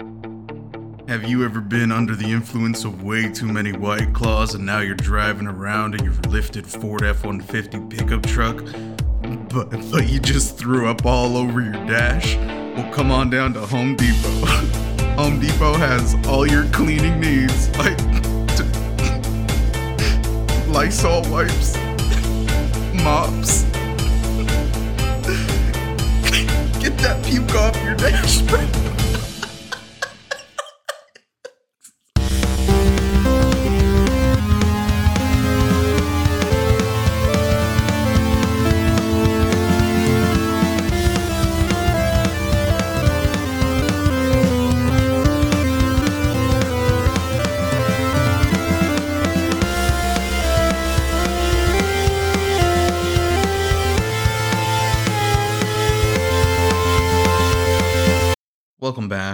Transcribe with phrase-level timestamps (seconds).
[0.00, 4.80] Have you ever been under the influence of way too many white claws and now
[4.80, 8.64] you're driving around in your lifted Ford F 150 pickup truck?
[9.52, 12.36] But, but you just threw up all over your dash?
[12.76, 14.46] Well, come on down to Home Depot.
[15.16, 17.98] Home Depot has all your cleaning needs, like
[18.56, 18.64] t-
[20.70, 21.76] Lysol wipes,
[23.02, 23.64] mops.
[26.80, 28.89] Get that puke off your dash.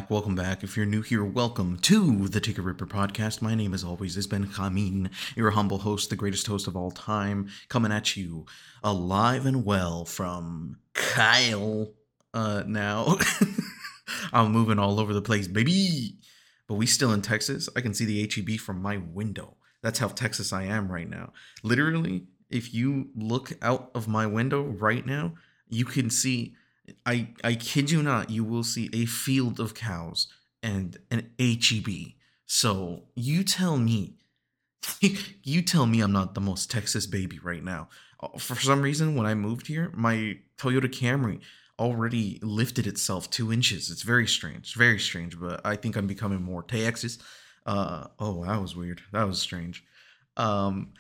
[0.07, 0.63] Back, welcome back.
[0.63, 3.43] If you're new here, welcome to the Ticker Ripper podcast.
[3.43, 6.93] My name, as always, is Ben Kamin, your humble host, the greatest host of all
[6.93, 8.47] time, coming at you
[8.85, 11.89] alive and well from Kyle.
[12.33, 13.17] Uh, now,
[14.33, 16.19] I'm moving all over the place, baby.
[16.69, 17.69] But we still in Texas.
[17.75, 19.57] I can see the HEB from my window.
[19.83, 21.33] That's how Texas I am right now.
[21.65, 25.35] Literally, if you look out of my window right now,
[25.69, 26.55] you can see
[27.07, 30.27] I I kid you not, you will see a field of cows
[30.63, 32.15] and an HEB.
[32.47, 34.15] So you tell me,
[35.43, 37.89] you tell me I'm not the most Texas baby right now.
[38.21, 41.41] Uh, For some reason, when I moved here, my Toyota Camry
[41.79, 43.91] already lifted itself two inches.
[43.91, 45.39] It's very strange, very strange.
[45.39, 47.19] But I think I'm becoming more Texas.
[47.65, 49.03] Uh oh, that was weird.
[49.13, 49.85] That was strange.
[50.37, 50.93] Um.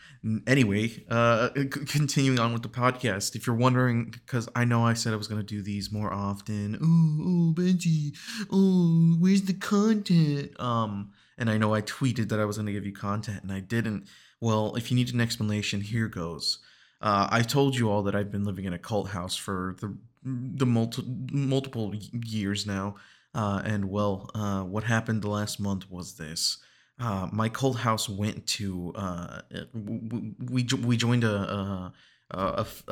[0.46, 3.36] Anyway, uh, c- continuing on with the podcast.
[3.36, 6.76] If you're wondering, because I know I said I was gonna do these more often.
[6.82, 8.16] Oh, oh, Benji.
[8.50, 10.58] Oh, where's the content?
[10.60, 13.60] Um, and I know I tweeted that I was gonna give you content, and I
[13.60, 14.08] didn't.
[14.40, 16.58] Well, if you need an explanation, here goes.
[17.00, 19.96] Uh, I told you all that I've been living in a cult house for the
[20.24, 22.96] the multi- multiple years now.
[23.34, 26.58] Uh, and well, uh, what happened the last month was this
[26.98, 29.40] uh, my cult house went to uh,
[29.72, 31.92] we we joined a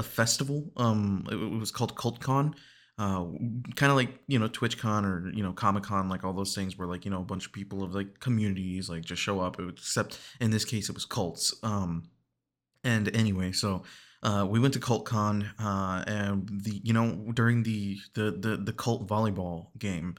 [0.02, 0.70] festival.
[0.76, 2.54] Um, it was called CultCon.
[2.96, 3.24] Uh,
[3.74, 6.78] kind of like you know TwitchCon or you know Comic Con, like all those things
[6.78, 9.58] where like you know a bunch of people of like communities like just show up.
[9.58, 11.54] Except in this case, it was cults.
[11.64, 12.10] Um,
[12.84, 13.82] and anyway, so
[14.22, 18.72] uh, we went to CultCon, uh, and the you know during the the the, the
[18.72, 20.14] cult volleyball game,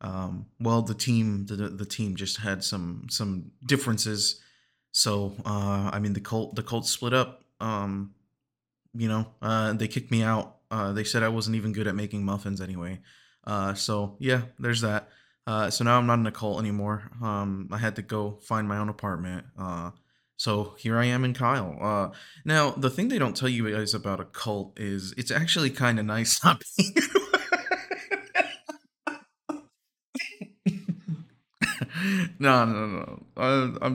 [0.00, 4.40] um, well the team the the team just had some some differences.
[4.92, 7.42] So uh, I mean the cult the cult split up.
[7.60, 8.14] Um,
[8.94, 10.56] you know uh, they kicked me out.
[10.70, 13.00] Uh, they said I wasn't even good at making muffins anyway.
[13.44, 15.08] Uh, so yeah, there's that.
[15.46, 17.10] Uh, so now I'm not in a cult anymore.
[17.22, 19.46] Um, I had to go find my own apartment.
[19.58, 19.92] Uh,
[20.36, 21.76] so here I am in Kyle.
[21.80, 25.70] Uh, now the thing they don't tell you guys about a cult is it's actually
[25.70, 26.94] kind of nice not being.
[32.38, 33.26] No, no, no.
[33.36, 33.86] I,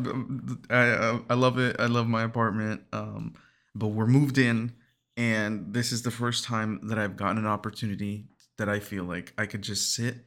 [0.69, 1.75] I, I, I love it.
[1.79, 2.81] I love my apartment.
[2.91, 3.33] Um,
[3.75, 4.73] but we're moved in,
[5.17, 8.27] and this is the first time that I've gotten an opportunity
[8.57, 10.25] that I feel like I could just sit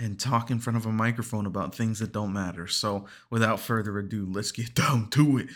[0.00, 2.68] and talk in front of a microphone about things that don't matter.
[2.68, 5.48] So, without further ado, let's get down to it.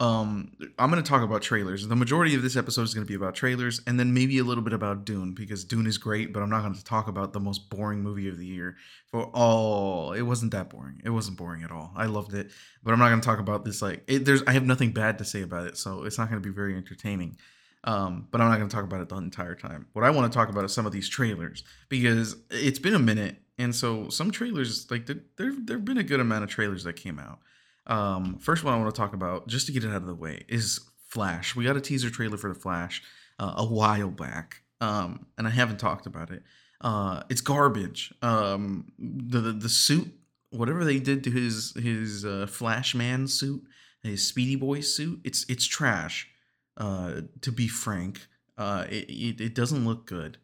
[0.00, 1.86] Um, I'm going to talk about trailers.
[1.86, 4.44] The majority of this episode is going to be about trailers and then maybe a
[4.44, 7.32] little bit about Dune because Dune is great, but I'm not going to talk about
[7.32, 8.76] the most boring movie of the year.
[9.06, 11.00] For all, it wasn't that boring.
[11.04, 11.92] It wasn't boring at all.
[11.94, 12.50] I loved it,
[12.82, 15.18] but I'm not going to talk about this like it, there's I have nothing bad
[15.18, 17.36] to say about it, so it's not going to be very entertaining.
[17.84, 19.86] Um, but I'm not going to talk about it the entire time.
[19.92, 22.98] What I want to talk about is some of these trailers because it's been a
[22.98, 26.84] minute, and so some trailers like there there there've been a good amount of trailers
[26.84, 27.40] that came out.
[27.86, 30.14] Um, first one I want to talk about, just to get it out of the
[30.14, 31.54] way, is Flash.
[31.54, 33.02] We got a teaser trailer for the Flash
[33.38, 36.42] uh, a while back, um, and I haven't talked about it.
[36.80, 38.12] Uh, it's garbage.
[38.22, 40.12] Um, the, the the suit,
[40.50, 43.62] whatever they did to his his uh, Flash Man suit,
[44.02, 46.28] his Speedy Boy suit, it's it's trash.
[46.76, 48.26] Uh, to be frank,
[48.58, 50.38] uh, it, it it doesn't look good.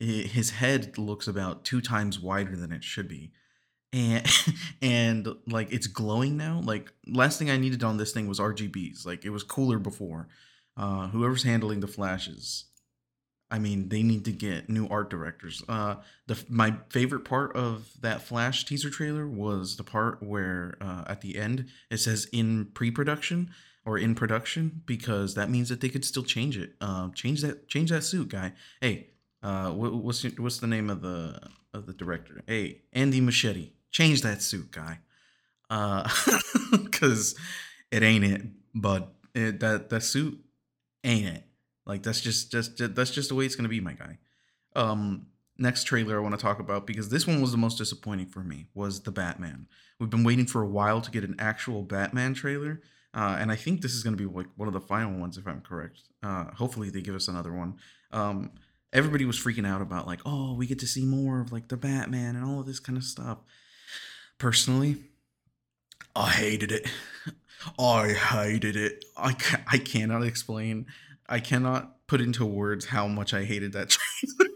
[0.00, 3.32] His head looks about two times wider than it should be.
[3.92, 4.26] And
[4.82, 6.60] and like it's glowing now.
[6.64, 10.28] Like last thing i needed on this thing was rgbs like it was cooler before.
[10.76, 12.64] Uh whoever's handling the flashes
[13.50, 15.62] i mean they need to get new art directors.
[15.68, 21.04] Uh the my favorite part of that flash teaser trailer was the part where uh
[21.06, 23.50] at the end it says in pre-production
[23.84, 26.74] or in production because that means that they could still change it.
[26.80, 28.52] Uh change that change that suit guy.
[28.80, 29.09] Hey
[29.42, 31.40] uh what, what's your, what's the name of the
[31.72, 34.98] of the director hey Andy Muschietti change that suit, guy.
[35.68, 36.08] Uh,
[36.72, 37.34] because
[37.90, 38.42] it ain't it,
[38.74, 40.38] but it, that that suit
[41.04, 41.44] ain't it.
[41.86, 44.18] Like that's just just that's just the way it's gonna be, my guy.
[44.74, 45.26] Um,
[45.58, 48.40] next trailer I want to talk about because this one was the most disappointing for
[48.40, 49.66] me was the Batman.
[49.98, 52.80] We've been waiting for a while to get an actual Batman trailer,
[53.14, 55.36] uh, and I think this is going to be like one of the final ones
[55.36, 56.00] if I'm correct.
[56.22, 57.76] Uh, hopefully they give us another one.
[58.12, 58.52] Um,
[58.92, 61.76] everybody was freaking out about like, oh, we get to see more of like the
[61.76, 63.38] Batman and all of this kind of stuff.
[64.38, 64.96] Personally,
[66.14, 66.88] I hated it.
[67.78, 69.04] I hated it.
[69.16, 70.86] I ca- I cannot explain.
[71.28, 73.88] I cannot put into words how much I hated that
[74.38, 74.49] trailer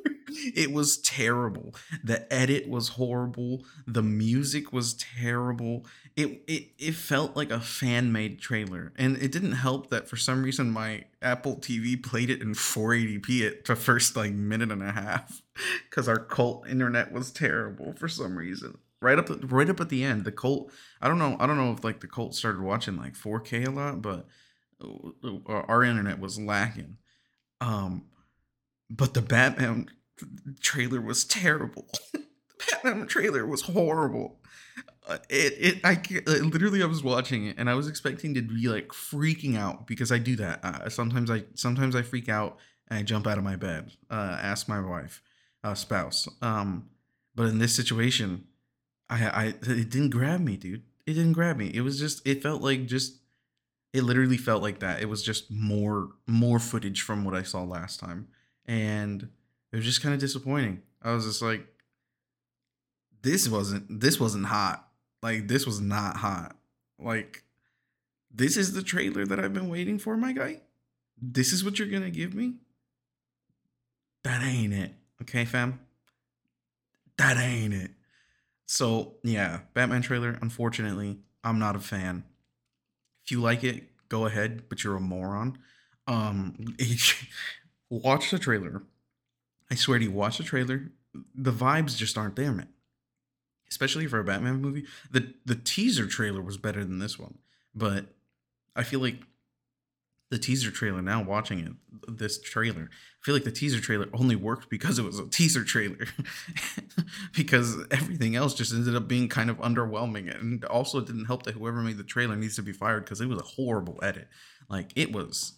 [0.55, 1.75] it was terrible.
[2.03, 3.65] The edit was horrible.
[3.87, 5.87] The music was terrible.
[6.17, 10.17] It it it felt like a fan made trailer, and it didn't help that for
[10.17, 14.83] some reason my Apple TV played it in 480p at the first like minute and
[14.83, 15.43] a half,
[15.89, 18.79] because our cult internet was terrible for some reason.
[19.03, 20.71] Right up right up at the end, the cult.
[21.01, 21.37] I don't know.
[21.41, 24.27] I don't know if like the cult started watching like 4K a lot, but
[24.83, 26.97] uh, our internet was lacking.
[27.61, 28.05] Um,
[28.91, 29.91] but the Batman
[30.61, 31.87] trailer was terrible.
[32.13, 32.25] the
[32.83, 34.41] Batman trailer was horrible.
[35.07, 36.01] Uh, it it I
[36.43, 40.11] literally I was watching it and I was expecting to be like freaking out because
[40.11, 40.65] I do that.
[40.65, 42.59] Uh, sometimes I sometimes I freak out
[42.89, 43.93] and I jump out of my bed.
[44.11, 45.23] Uh, ask my wife,
[45.63, 46.27] uh, spouse.
[46.41, 46.89] Um,
[47.35, 48.45] but in this situation,
[49.11, 50.85] I I it didn't grab me, dude.
[51.07, 51.71] It didn't grab me.
[51.75, 53.19] It was just it felt like just
[53.93, 55.03] it literally felt like that.
[55.03, 58.29] It was just more more footage from what I saw last time
[58.67, 59.29] and
[59.75, 60.83] it was just kind of disappointing.
[61.03, 61.67] I was just like,
[63.23, 64.89] this wasn't this wasn't hot.
[65.21, 66.57] Like this was not hot.
[66.97, 67.43] Like
[68.33, 70.61] this is the trailer that I've been waiting for, my guy.
[71.21, 72.55] This is what you're gonna give me.
[74.23, 75.81] That ain't it, okay, fam.
[77.19, 77.91] That ain't it.
[78.67, 80.39] So yeah, Batman trailer.
[80.41, 82.23] Unfortunately, I'm not a fan.
[83.25, 85.59] If you like it, go ahead, but you're a moron.
[86.07, 86.77] Um,
[87.91, 88.85] watch the trailer
[89.75, 90.93] I swear to you, watch the trailer.
[91.35, 92.69] The vibes just aren't there, man.
[93.69, 94.85] Especially for a Batman movie.
[95.11, 97.39] The the teaser trailer was better than this one.
[97.75, 98.07] But
[98.77, 99.17] I feel like
[100.31, 101.73] the teaser trailer now watching it
[102.09, 105.63] this trailer i feel like the teaser trailer only worked because it was a teaser
[105.63, 106.07] trailer
[107.37, 111.45] because everything else just ended up being kind of underwhelming and also it didn't help
[111.45, 114.27] that whoever made the trailer needs to be fired because it was a horrible edit
[114.69, 115.53] like it was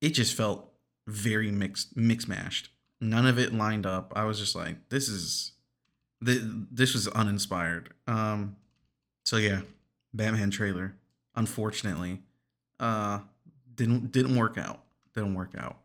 [0.00, 0.72] it just felt
[1.06, 2.70] very mixed mix mashed
[3.10, 4.12] none of it lined up.
[4.16, 5.52] I was just like, this is
[6.20, 7.92] this was uninspired.
[8.06, 8.56] Um
[9.24, 9.60] so yeah,
[10.12, 10.94] Batman trailer
[11.36, 12.22] unfortunately
[12.80, 13.20] uh
[13.74, 14.80] didn't didn't work out.
[15.14, 15.78] Didn't work out.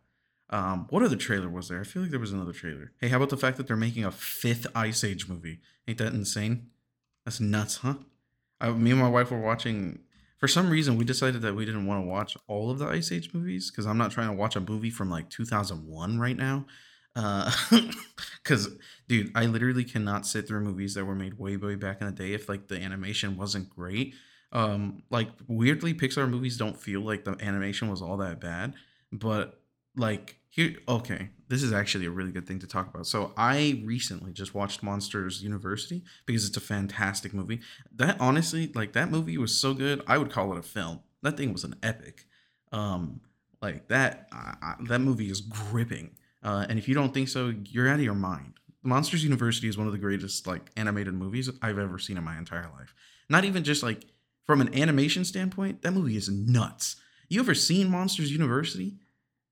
[0.50, 1.82] Um what other trailer was there?
[1.82, 2.92] I feel like there was another trailer.
[3.00, 5.60] Hey, how about the fact that they're making a fifth Ice Age movie?
[5.88, 6.68] Ain't that insane?
[7.26, 7.96] That's nuts, huh?
[8.62, 10.00] I, me and my wife were watching
[10.40, 13.12] for some reason we decided that we didn't want to watch all of the Ice
[13.12, 16.66] Age movies because I'm not trying to watch a movie from like 2001 right now.
[17.16, 17.52] Uh,
[18.44, 18.70] because
[19.08, 22.14] dude, I literally cannot sit through movies that were made way, way back in the
[22.14, 24.14] day if like the animation wasn't great.
[24.52, 28.74] Um, like weirdly, Pixar movies don't feel like the animation was all that bad,
[29.12, 29.62] but
[29.96, 33.06] like here, okay, this is actually a really good thing to talk about.
[33.06, 37.62] So I recently just watched Monsters University because it's a fantastic movie.
[37.96, 41.02] That honestly, like that movie was so good, I would call it a film.
[41.22, 42.26] That thing was an epic.
[42.72, 43.22] Um,
[43.62, 46.12] like that, I, I, that movie is gripping
[46.44, 48.54] uh, and if you don't think so, you're out of your mind.
[48.82, 52.38] Monsters University is one of the greatest like animated movies I've ever seen in my
[52.38, 52.94] entire life.
[53.30, 54.06] Not even just like
[54.46, 56.96] from an animation standpoint, that movie is nuts.
[57.28, 58.96] You ever seen Monsters University?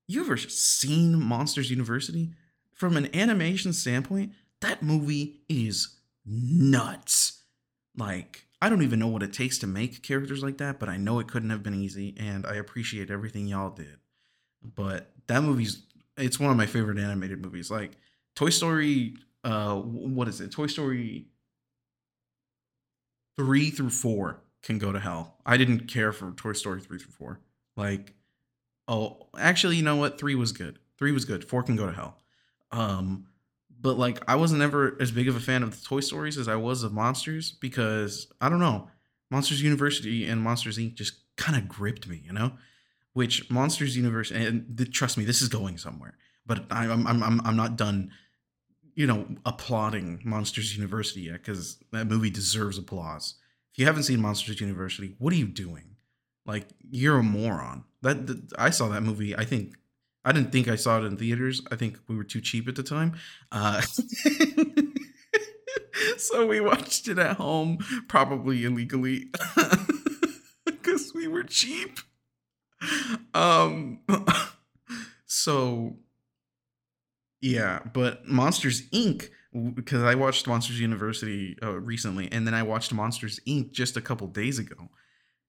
[0.06, 2.30] You ever seen Monsters University?
[2.72, 7.42] From an animation standpoint, that movie is nuts.
[7.96, 10.96] Like, I don't even know what it takes to make characters like that, but I
[10.96, 13.98] know it couldn't have been easy, and I appreciate everything y'all did.
[14.62, 15.82] But that movie's
[16.18, 17.70] it's one of my favorite animated movies.
[17.70, 17.92] Like
[18.34, 20.50] Toy Story, uh, what is it?
[20.50, 21.26] Toy Story
[23.36, 25.36] three through four can go to hell.
[25.46, 27.40] I didn't care for Toy Story three through four.
[27.76, 28.14] Like,
[28.88, 30.18] oh, actually, you know what?
[30.18, 30.78] Three was good.
[30.98, 31.44] Three was good.
[31.44, 32.18] Four can go to hell.
[32.72, 33.26] Um,
[33.80, 36.48] but like, I wasn't ever as big of a fan of the Toy Stories as
[36.48, 38.90] I was of Monsters because I don't know,
[39.30, 40.94] Monsters University and Monsters Inc.
[40.94, 42.52] just kind of gripped me, you know
[43.12, 46.16] which Monsters Universe and the, trust me, this is going somewhere.
[46.46, 48.10] But I, I'm I'm I'm not done,
[48.94, 53.34] you know, applauding Monsters University yet because that movie deserves applause.
[53.72, 55.96] If you haven't seen Monsters University, what are you doing?
[56.46, 57.84] Like you're a moron.
[58.00, 59.36] That, I saw that movie.
[59.36, 59.74] I think
[60.24, 61.62] I didn't think I saw it in theaters.
[61.70, 63.14] I think we were too cheap at the time.
[63.52, 63.80] Uh,
[66.16, 69.26] so we watched it at home, probably illegally,
[70.64, 71.98] because we were cheap.
[73.34, 74.00] Um,
[75.26, 75.96] so
[77.40, 79.28] yeah, but Monsters Inc.
[79.74, 83.72] Because I watched Monsters University uh, recently, and then I watched Monsters Inc.
[83.72, 84.90] just a couple days ago,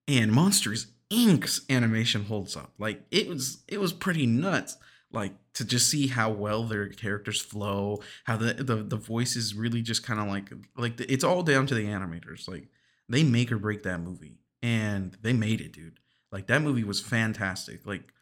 [0.08, 2.72] and Monsters Inc.'s animation holds up.
[2.80, 4.78] Like it was, it was pretty nuts.
[5.12, 9.82] Like to just see how well their characters flow, how the the, the voices really
[9.82, 12.48] just kind of like like the, it's all down to the animators.
[12.48, 12.70] Like
[13.10, 15.99] they make or break that movie, and they made it, dude.
[16.32, 17.86] Like that movie was fantastic.
[17.86, 18.14] Like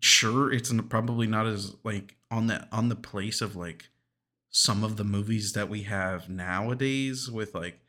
[0.00, 3.88] sure, it's probably not as like on the on the place of like
[4.50, 7.80] some of the movies that we have nowadays with like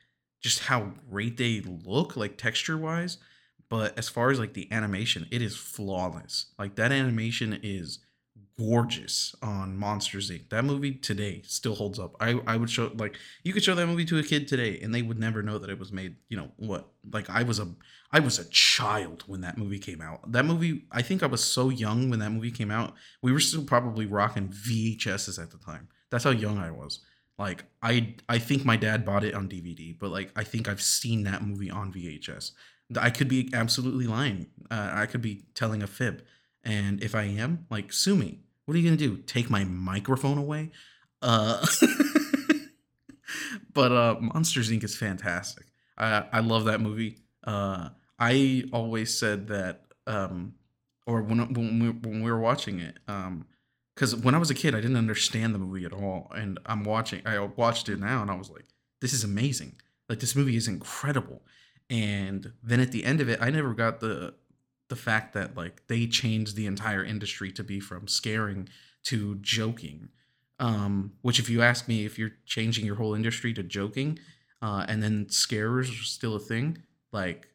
[0.41, 3.17] just how great they look like texture wise
[3.69, 7.99] but as far as like the animation it is flawless like that animation is
[8.57, 10.49] gorgeous on Monsters Inc.
[10.49, 12.15] That movie today still holds up.
[12.19, 14.93] I I would show like you could show that movie to a kid today and
[14.93, 16.89] they would never know that it was made, you know, what?
[17.11, 17.67] Like I was a
[18.11, 20.31] I was a child when that movie came out.
[20.31, 22.93] That movie I think I was so young when that movie came out.
[23.21, 25.89] We were still probably rocking VHSs at the time.
[26.09, 26.99] That's how young I was.
[27.37, 30.81] Like I I think my dad bought it on DVD, but like I think I've
[30.81, 32.51] seen that movie on VHS.
[32.99, 34.47] I could be absolutely lying.
[34.71, 36.23] Uh, I could be telling a fib.
[36.63, 39.17] And if I am, like sue me what are you gonna do?
[39.25, 40.71] Take my microphone away?
[41.21, 41.65] Uh,
[43.73, 44.83] but uh, Monsters Inc.
[44.83, 45.67] is fantastic.
[45.97, 47.17] I I love that movie.
[47.47, 47.89] Uh,
[48.19, 50.55] I always said that, um,
[51.07, 53.47] or when when we, when we were watching it, um,
[53.95, 56.83] because when I was a kid, I didn't understand the movie at all, and I'm
[56.83, 57.23] watching.
[57.25, 58.65] I watched it now, and I was like,
[59.01, 59.77] "This is amazing!
[60.09, 61.43] Like this movie is incredible."
[61.89, 64.35] And then at the end of it, I never got the
[64.89, 68.69] the fact that like they changed the entire industry to be from scaring
[69.03, 70.09] to joking
[70.59, 74.17] um which if you ask me if you're changing your whole industry to joking
[74.61, 76.81] uh and then scares are still a thing
[77.17, 77.47] like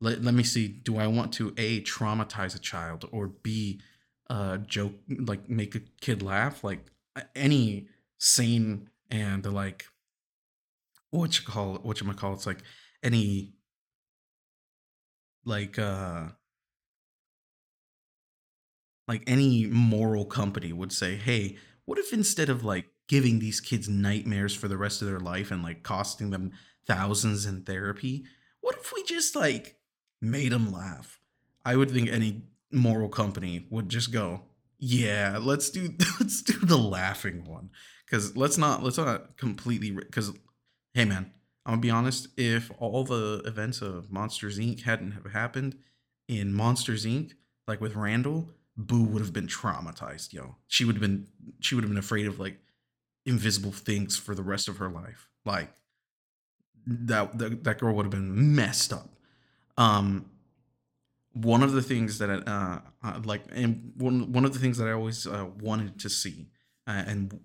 [0.00, 3.80] let, let me see do i want to a traumatize a child or b
[4.28, 4.94] uh joke
[5.30, 6.86] like make a kid laugh like
[7.34, 7.86] any
[8.18, 9.84] sane and like
[11.10, 12.36] what you call it what you call it?
[12.36, 12.62] it's like
[13.02, 13.52] any
[15.44, 16.28] like uh
[19.10, 23.88] like any moral company would say, "Hey, what if instead of like giving these kids
[23.88, 26.52] nightmares for the rest of their life and like costing them
[26.86, 28.24] thousands in therapy,
[28.80, 29.76] if we just like
[30.20, 31.20] made them laugh?"
[31.64, 34.42] I would think any moral company would just go,
[34.78, 37.70] "Yeah, let's do let's do the laughing one."
[38.08, 40.32] Cuz let's not let's not completely cuz
[40.94, 41.32] hey man,
[41.64, 42.28] I'm gonna be honest.
[42.36, 44.82] If all the events of Monsters Inc.
[44.82, 45.76] hadn't have happened
[46.26, 47.32] in Monsters Inc.,
[47.68, 50.32] like with Randall, Boo would have been traumatized.
[50.32, 51.28] Yo, she would have been
[51.60, 52.58] she would have been afraid of like
[53.26, 55.28] invisible things for the rest of her life.
[55.44, 55.72] Like
[56.90, 59.08] that that, that girl would have been messed up.
[59.76, 60.26] Um,
[61.32, 64.88] one of the things that uh, uh like and one one of the things that
[64.88, 66.48] I always uh, wanted to see,
[66.86, 67.40] uh, and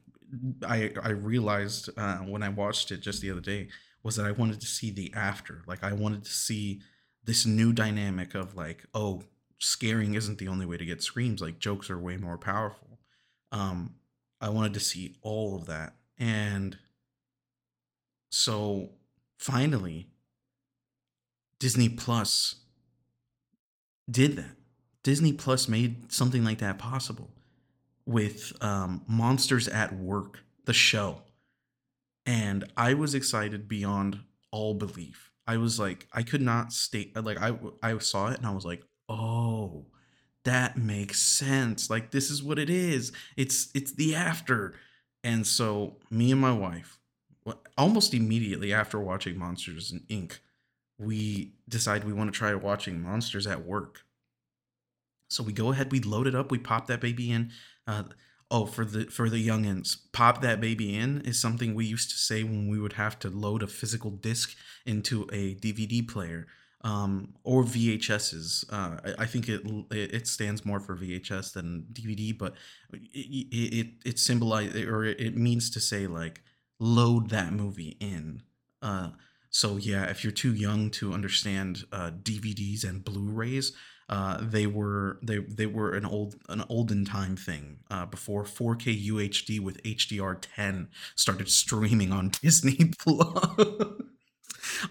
[0.67, 3.69] I I realized uh, when I watched it just the other day
[4.03, 5.63] was that I wanted to see the after.
[5.67, 6.81] Like I wanted to see
[7.23, 9.23] this new dynamic of like, oh,
[9.59, 11.41] scaring isn't the only way to get screams.
[11.41, 12.99] Like jokes are way more powerful.
[13.51, 13.95] Um,
[14.39, 15.95] I wanted to see all of that.
[16.19, 16.77] And
[18.29, 18.89] so
[19.37, 20.09] finally,
[21.59, 22.55] Disney Plus
[24.09, 24.55] did that.
[25.03, 27.29] Disney Plus made something like that possible
[28.05, 31.21] with um, Monsters at Work, the show
[32.25, 34.19] and I was excited beyond
[34.51, 35.31] all belief.
[35.47, 38.65] I was like, I could not state like I I saw it and I was
[38.65, 39.85] like, oh,
[40.43, 41.89] that makes sense.
[41.89, 43.11] Like this is what it is.
[43.37, 44.73] It's it's the after.
[45.23, 46.99] And so me and my wife,
[47.77, 50.39] almost immediately after watching Monsters in Inc.,
[50.97, 54.01] we decide we want to try watching Monsters at Work.
[55.29, 57.51] So we go ahead, we load it up, we pop that baby in.
[57.87, 58.03] Uh,
[58.51, 62.15] oh for the for the youngins pop that baby in is something we used to
[62.15, 66.47] say when we would have to load a physical disc into a dvd player
[66.81, 72.37] um, or vhs's uh, I, I, think it it stands more for vhs than dvd
[72.37, 72.53] but
[72.93, 76.43] it it, it symbolizes or it means to say like
[76.79, 78.41] load that movie in
[78.81, 79.09] uh,
[79.49, 83.73] so yeah if you're too young to understand uh, dvds and blu-rays
[84.07, 89.07] uh, they were they they were an old an olden time thing uh, before 4K
[89.07, 94.01] UHD with HDR10 started streaming on Disney Plus.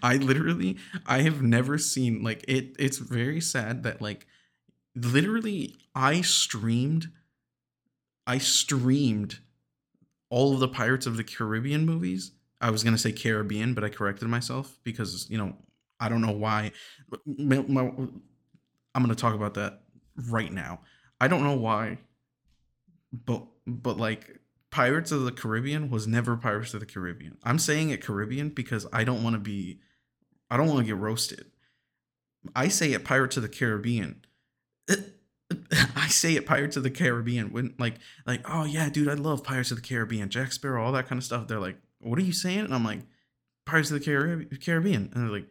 [0.02, 2.74] I literally I have never seen like it.
[2.78, 4.26] It's very sad that like
[4.96, 7.12] literally I streamed
[8.26, 9.38] I streamed
[10.34, 12.32] all of the Pirates of the Caribbean movies.
[12.60, 15.54] I was gonna say Caribbean, but I corrected myself because you know
[16.00, 16.72] I don't know why.
[17.24, 19.82] My, my, I'm gonna talk about that
[20.28, 20.80] right now.
[21.20, 21.98] I don't know why,
[23.12, 27.38] but but like Pirates of the Caribbean was never Pirates of the Caribbean.
[27.44, 29.78] I'm saying it Caribbean because I don't want to be,
[30.50, 31.46] I don't want to get roasted.
[32.56, 34.24] I say it Pirates of the Caribbean.
[35.96, 37.96] I say it Pirates of the Caribbean when like
[38.26, 41.18] like oh yeah dude I love Pirates of the Caribbean Jack Sparrow all that kind
[41.18, 41.48] of stuff.
[41.48, 42.60] They're like what are you saying?
[42.60, 43.00] And I'm like
[43.64, 44.04] Pirates of the
[44.60, 45.10] Caribbean.
[45.14, 45.48] And they're like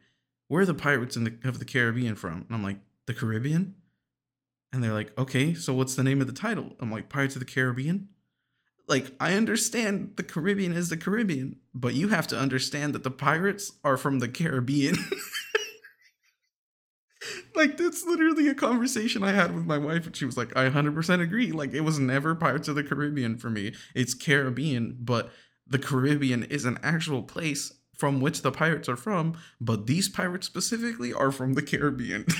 [0.47, 2.45] where are the pirates in the, of the Caribbean from?
[2.47, 3.75] And I'm like the Caribbean.
[4.71, 6.73] And they're like okay so what's the name of the title?
[6.79, 8.09] I'm like Pirates of the Caribbean
[8.87, 13.11] like I understand the Caribbean is the Caribbean, but you have to understand that the
[13.11, 14.95] pirates are from the Caribbean.
[17.55, 20.69] like that's literally a conversation I had with my wife and she was like I
[20.69, 21.51] 100% agree.
[21.51, 23.73] Like it was never Pirates of the Caribbean for me.
[23.95, 25.31] It's Caribbean, but
[25.67, 30.47] the Caribbean is an actual place from which the pirates are from, but these pirates
[30.47, 32.25] specifically are from the Caribbean.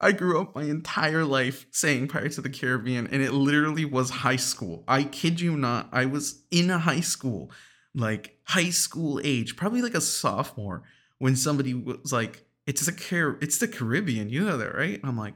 [0.00, 4.10] I grew up my entire life saying Pirates of the Caribbean, and it literally was
[4.10, 4.82] high school.
[4.88, 5.88] I kid you not.
[5.92, 7.52] I was in a high school,
[7.94, 10.82] like high school age, probably like a sophomore,
[11.18, 15.00] when somebody was like, "It's the Car- it's the Caribbean." You know that, right?
[15.04, 15.34] I'm like,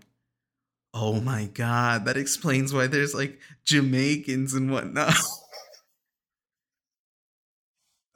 [0.95, 5.15] "Oh my god, that explains why there's like Jamaicans and whatnot."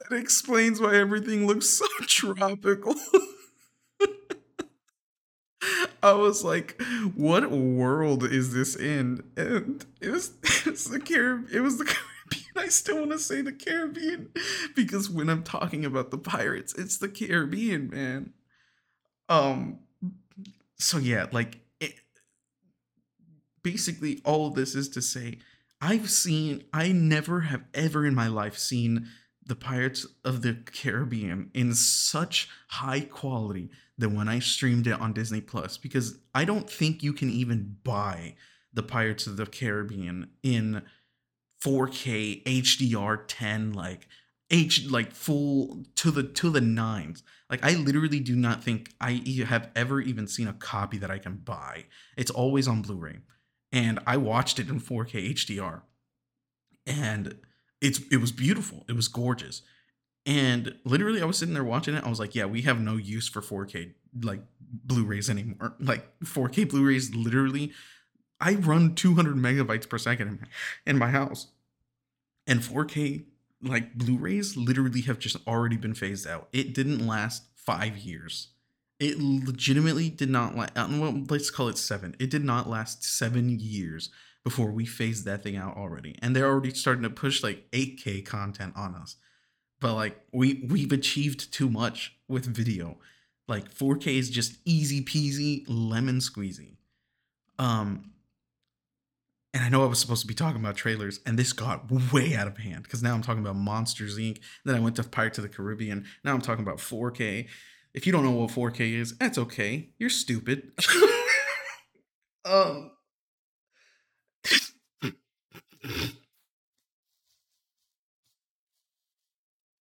[0.09, 2.95] that explains why everything looks so tropical.
[6.03, 6.81] I was like,
[7.15, 10.31] "What world is this in?" And it was
[10.65, 12.10] it's the Carib- It was the Caribbean.
[12.55, 14.29] I still want to say the Caribbean
[14.75, 18.33] because when I'm talking about the pirates, it's the Caribbean, man.
[19.29, 19.79] Um.
[20.77, 21.93] So yeah, like, it,
[23.61, 25.39] basically, all of this is to say,
[25.79, 26.63] I've seen.
[26.73, 29.07] I never have ever in my life seen
[29.45, 35.13] the Pirates of the Caribbean in such high quality than when I streamed it on
[35.13, 38.35] Disney Plus because I don't think you can even buy
[38.73, 40.83] the Pirates of the Caribbean in
[41.63, 44.07] 4K HDR 10 like
[44.49, 47.23] H like full to the to the nines.
[47.49, 51.19] Like I literally do not think I have ever even seen a copy that I
[51.19, 51.85] can buy.
[52.17, 53.19] It's always on Blu-ray.
[53.71, 55.81] And I watched it in 4K HDR.
[56.85, 57.37] And
[57.79, 58.85] it's it was beautiful.
[58.89, 59.61] It was gorgeous.
[60.25, 62.03] And literally I was sitting there watching it.
[62.03, 65.75] I was like, yeah, we have no use for 4K like Blu-rays anymore.
[65.79, 67.71] Like 4K Blu-rays literally
[68.41, 70.47] I run 200 megabytes per second in my,
[70.85, 71.47] in my house.
[72.47, 73.25] And 4K
[73.63, 76.49] like Blu-rays literally have just already been phased out.
[76.51, 78.49] It didn't last 5 years.
[78.99, 82.15] It legitimately did not last well, let's call it 7.
[82.19, 84.09] It did not last 7 years
[84.43, 86.17] before we phased that thing out already.
[86.21, 89.15] And they're already starting to push like 8K content on us.
[89.79, 92.97] But like we we've achieved too much with video.
[93.47, 96.77] Like 4K is just easy peasy, lemon squeezy.
[97.59, 98.11] Um
[99.53, 102.35] and I know I was supposed to be talking about trailers, and this got way
[102.35, 104.39] out of hand because now I'm talking about Monsters Inc.
[104.63, 106.05] Then I went to Pirates of the Caribbean.
[106.23, 107.47] Now I'm talking about 4K.
[107.93, 109.89] If you don't know what 4K is, that's okay.
[109.99, 110.71] You're stupid.
[112.45, 112.91] um,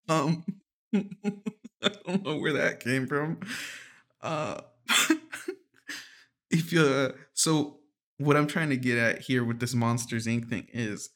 [0.09, 0.43] um,
[0.95, 3.39] I don't know where that came from.
[4.21, 4.61] Uh,
[6.49, 7.78] if you uh, so,
[8.19, 10.49] what I'm trying to get at here with this Monsters Inc.
[10.49, 11.09] thing is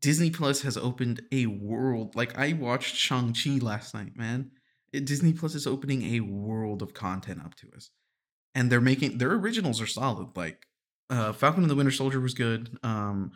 [0.00, 2.14] Disney Plus has opened a world.
[2.14, 4.50] Like I watched Shang Chi last night, man.
[4.92, 7.90] It, Disney Plus is opening a world of content up to us,
[8.54, 10.36] and they're making their originals are solid.
[10.36, 10.66] Like
[11.08, 12.78] uh, Falcon and the Winter Soldier was good.
[12.82, 13.32] Um,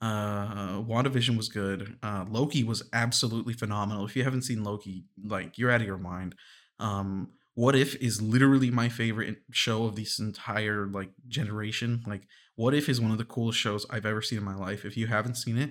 [0.00, 1.96] uh, WandaVision was good.
[2.02, 4.04] Uh, Loki was absolutely phenomenal.
[4.04, 6.34] If you haven't seen Loki, like you're out of your mind.
[6.78, 12.02] Um, what If is literally my favorite show of this entire like generation.
[12.06, 14.84] Like What If is one of the coolest shows I've ever seen in my life.
[14.84, 15.70] If you haven't seen it,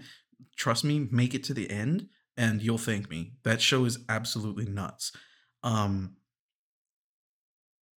[0.56, 3.34] trust me, make it to the end and you'll thank me.
[3.44, 5.12] That show is absolutely nuts.
[5.62, 6.16] Um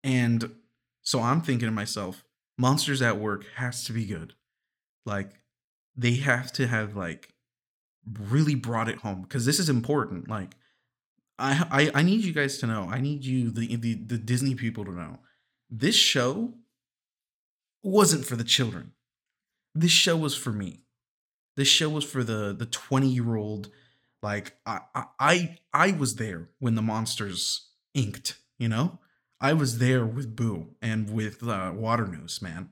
[0.04, 0.52] and
[1.02, 2.24] so I'm thinking to myself,
[2.58, 4.34] Monsters at Work has to be good.
[5.06, 5.32] Like
[5.96, 7.34] they have to have like
[8.30, 10.28] really brought it home because this is important.
[10.28, 10.56] Like
[11.38, 12.88] I, I I need you guys to know.
[12.90, 15.20] I need you the the the Disney people to know.
[15.70, 16.54] This show
[17.84, 18.92] wasn't for the children.
[19.74, 20.82] This show was for me.
[21.56, 23.70] This show was for the the 20 year old
[24.22, 24.80] like I,
[25.20, 29.00] I I was there when the monsters inked, you know?
[29.40, 32.70] I was there with Boo and with uh, Waternoose, man.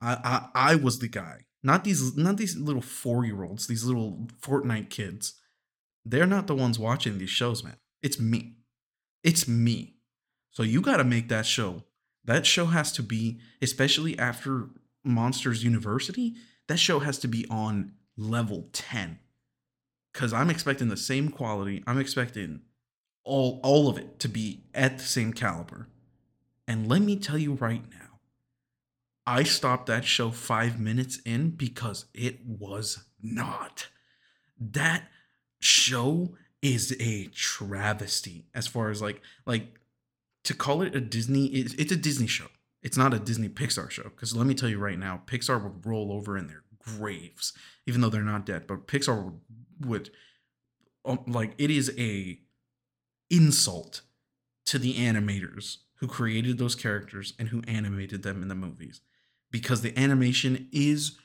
[0.00, 4.90] I, I I was the guy Not these not these little 4-year-olds, these little Fortnite
[4.90, 5.34] kids.
[6.04, 7.76] They're not the ones watching these shows, man.
[8.04, 8.58] It's me.
[9.22, 9.94] It's me.
[10.50, 11.84] So you got to make that show.
[12.22, 14.68] That show has to be especially after
[15.02, 16.34] Monsters University,
[16.68, 19.18] that show has to be on level 10
[20.12, 21.82] cuz I'm expecting the same quality.
[21.86, 22.60] I'm expecting
[23.24, 25.88] all all of it to be at the same caliber.
[26.68, 28.20] And let me tell you right now,
[29.26, 33.88] I stopped that show 5 minutes in because it was not.
[34.60, 35.08] That
[35.58, 39.78] show is a travesty as far as like like
[40.44, 42.46] to call it a Disney it's, a Disney show.
[42.82, 45.86] It's not a Disney Pixar show because let me tell you right now, Pixar would
[45.86, 47.52] roll over in their graves
[47.86, 49.40] even though they're not dead, but Pixar would,
[49.80, 50.10] would
[51.04, 52.40] um, like it is a
[53.28, 54.00] insult
[54.64, 59.02] to the animators who created those characters and who animated them in the movies
[59.50, 61.18] because the animation is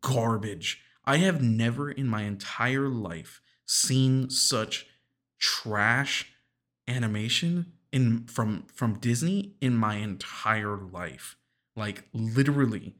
[0.00, 0.82] garbage.
[1.04, 3.40] I have never in my entire life
[3.70, 4.84] seen such
[5.38, 6.32] trash
[6.88, 11.36] animation in from from Disney in my entire life.
[11.76, 12.96] Like literally.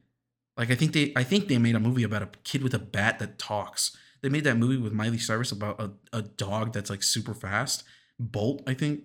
[0.55, 2.79] Like I think they I think they made a movie about a kid with a
[2.79, 3.95] bat that talks.
[4.21, 7.83] They made that movie with Miley Cyrus about a, a dog that's like super fast.
[8.17, 9.03] Bolt, I think.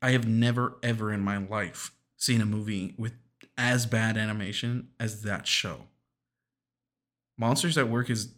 [0.00, 3.12] I have never ever in my life seen a movie with
[3.56, 5.82] as bad animation as that show.
[7.38, 8.34] Monsters at Work is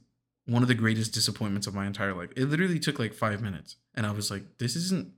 [0.46, 2.30] one of the greatest disappointments of my entire life.
[2.36, 5.12] It literally took like 5 minutes and I was like this isn't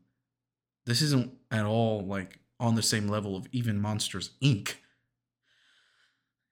[0.85, 4.75] this isn't at all like on the same level of even Monsters Inc.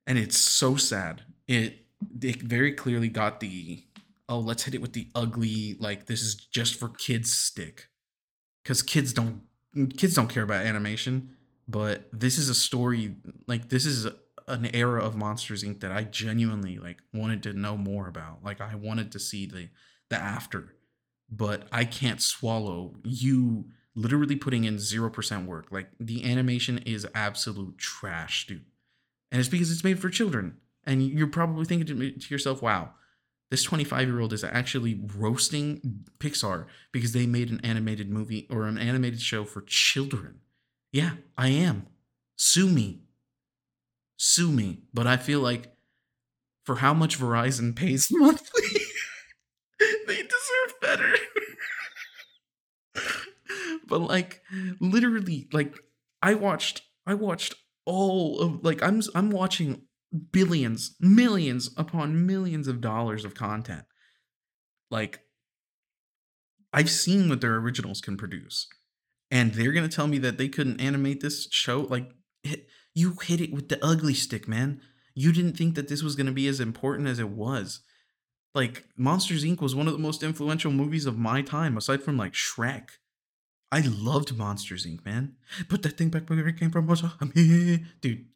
[0.07, 1.23] And it's so sad.
[1.47, 1.87] It
[2.21, 3.85] it very clearly got the
[4.29, 7.89] oh let's hit it with the ugly like this is just for kids stick.
[8.65, 9.43] Cuz kids don't
[9.97, 11.37] kids don't care about animation,
[11.69, 14.07] but this is a story like this is
[14.47, 15.81] an era of Monsters Inc.
[15.81, 18.45] that I genuinely like wanted to know more about.
[18.45, 19.69] Like I wanted to see the
[20.11, 20.75] the after,
[21.31, 25.69] but I can't swallow you literally putting in 0% work.
[25.71, 28.65] Like the animation is absolute trash, dude.
[29.31, 30.57] And it's because it's made for children.
[30.85, 32.91] And you're probably thinking to yourself, wow,
[33.51, 38.67] this 25 year old is actually roasting Pixar because they made an animated movie or
[38.67, 40.41] an animated show for children.
[40.93, 41.87] Yeah, I am.
[42.37, 43.01] Sue me.
[44.17, 44.83] Sue me.
[44.93, 45.73] But I feel like
[46.65, 48.63] for how much Verizon pays monthly,
[50.07, 51.15] they deserve better.
[53.87, 54.43] but like
[54.81, 55.75] literally like
[56.23, 59.83] I watched I watched all of like I'm I'm watching
[60.33, 63.85] billions, millions upon millions of dollars of content.
[64.91, 65.21] Like
[66.73, 68.67] I've seen what their originals can produce.
[69.31, 72.11] And they're going to tell me that they couldn't animate this show like
[72.43, 74.81] hit, you hit it with the ugly stick, man.
[75.15, 77.81] You didn't think that this was going to be as important as it was.
[78.55, 82.17] Like Monsters Inc was one of the most influential movies of my time aside from
[82.17, 82.91] like Shrek.
[83.73, 85.35] I loved Monsters Inc., man.
[85.69, 86.87] Put that thing back where it came from.
[88.01, 88.27] Dude,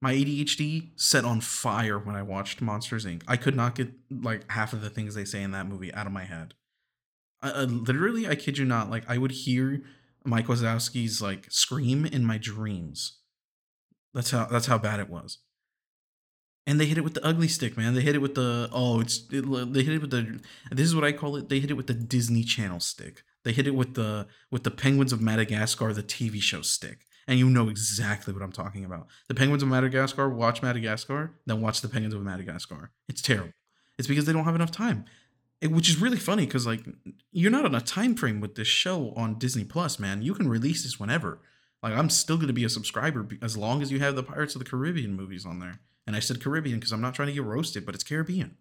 [0.00, 3.22] my ADHD set on fire when I watched Monsters Inc.
[3.28, 6.06] I could not get like half of the things they say in that movie out
[6.06, 6.54] of my head.
[7.42, 9.82] I, uh, literally, I kid you not, like I would hear
[10.24, 13.17] Mike Wazowski's like scream in my dreams.
[14.14, 15.38] That's how that's how bad it was.
[16.66, 17.94] And they hit it with the ugly stick, man.
[17.94, 19.42] They hit it with the oh, it's it,
[19.72, 20.40] they hit it with the
[20.70, 21.48] this is what I call it.
[21.48, 23.22] They hit it with the Disney Channel stick.
[23.44, 27.06] They hit it with the with the Penguins of Madagascar, the TV show stick.
[27.26, 29.06] And you know exactly what I'm talking about.
[29.28, 32.90] The Penguins of Madagascar, watch Madagascar, then watch the Penguins of Madagascar.
[33.06, 33.52] It's terrible.
[33.98, 35.04] It's because they don't have enough time.
[35.60, 36.86] It, which is really funny because like
[37.32, 40.22] you're not on a time frame with this show on Disney Plus, man.
[40.22, 41.40] You can release this whenever.
[41.82, 44.54] Like I'm still going to be a subscriber as long as you have the Pirates
[44.54, 45.80] of the Caribbean movies on there.
[46.06, 48.56] And I said Caribbean because I'm not trying to get roasted, but it's Caribbean.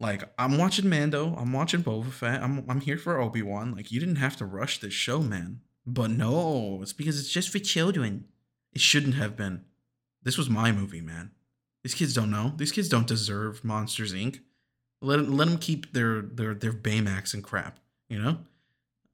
[0.00, 3.74] Like I'm watching Mando, I'm watching Boba Fett, I'm I'm here for Obi Wan.
[3.74, 5.60] Like you didn't have to rush this show, man.
[5.86, 8.26] But no, it's because it's just for children.
[8.72, 9.64] It shouldn't have been.
[10.22, 11.32] This was my movie, man.
[11.82, 12.52] These kids don't know.
[12.56, 14.40] These kids don't deserve Monsters Inc.
[15.00, 17.78] Let let them keep their their their Baymax and crap.
[18.08, 18.38] You know.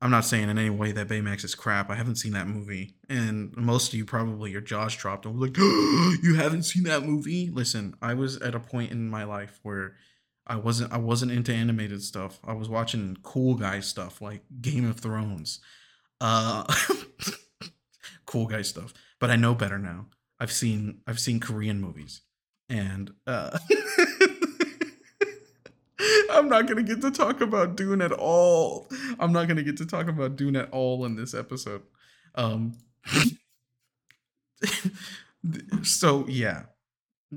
[0.01, 1.91] I'm not saying in any way that Baymax is crap.
[1.91, 5.47] I haven't seen that movie, and most of you probably your jaws dropped and were
[5.47, 9.59] like, "You haven't seen that movie?" Listen, I was at a point in my life
[9.63, 9.97] where
[10.49, 12.39] I wasn't I wasn't into animated stuff.
[12.45, 15.61] I was watching cool guy stuff like Game of Thrones.
[16.21, 16.65] Uh
[18.27, 18.95] cool guy stuff.
[19.21, 20.07] But I know better now.
[20.41, 22.23] I've seen I've seen Korean movies.
[22.69, 23.59] And uh
[26.31, 28.89] I'm not gonna get to talk about Dune at all.
[29.19, 31.83] I'm not gonna get to talk about Dune at all in this episode.
[32.35, 32.75] Um
[35.83, 36.65] so yeah,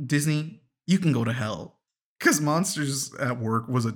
[0.06, 1.80] Disney, you can go to hell
[2.20, 3.94] because Monsters at Work was a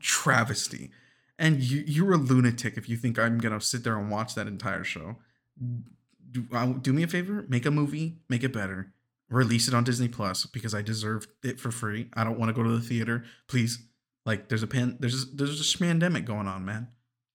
[0.00, 0.90] travesty,
[1.38, 4.46] and you you're a lunatic if you think I'm gonna sit there and watch that
[4.46, 5.16] entire show.
[6.30, 6.46] Do,
[6.80, 8.92] do me a favor, make a movie, make it better,
[9.28, 12.08] release it on Disney Plus because I deserve it for free.
[12.14, 13.86] I don't want to go to the theater, please.
[14.24, 16.88] Like there's a pan, there's there's a pandemic going on, man.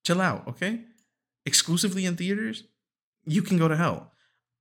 [0.06, 0.82] Chill out, okay?
[1.46, 2.64] Exclusively in theaters,
[3.26, 4.14] you can go to hell.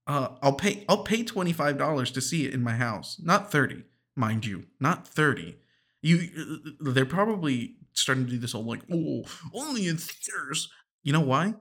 [0.06, 3.50] Uh, I'll pay I'll pay twenty five dollars to see it in my house, not
[3.50, 3.84] thirty,
[4.14, 5.56] mind you, not thirty.
[6.02, 10.68] You, uh, they're probably starting to do this whole like, oh, only in theaters.
[11.02, 11.54] You know why?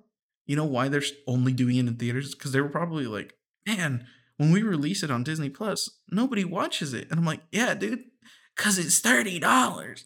[0.45, 2.35] You know why they're only doing it in theaters?
[2.35, 3.33] Because they were probably like,
[3.65, 4.05] man,
[4.37, 8.03] when we release it on Disney Plus, nobody watches it, and I'm like, yeah, dude,
[8.55, 10.05] because it's thirty dollars.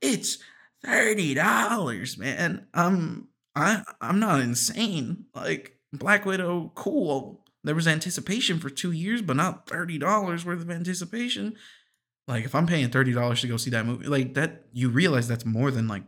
[0.00, 0.38] It's
[0.84, 2.66] thirty dollars, man.
[2.74, 5.26] I'm I I'm not insane.
[5.34, 7.44] Like Black Widow, cool.
[7.62, 11.56] There was anticipation for two years, but not thirty dollars worth of anticipation.
[12.26, 15.28] Like if I'm paying thirty dollars to go see that movie, like that, you realize
[15.28, 16.04] that's more than like,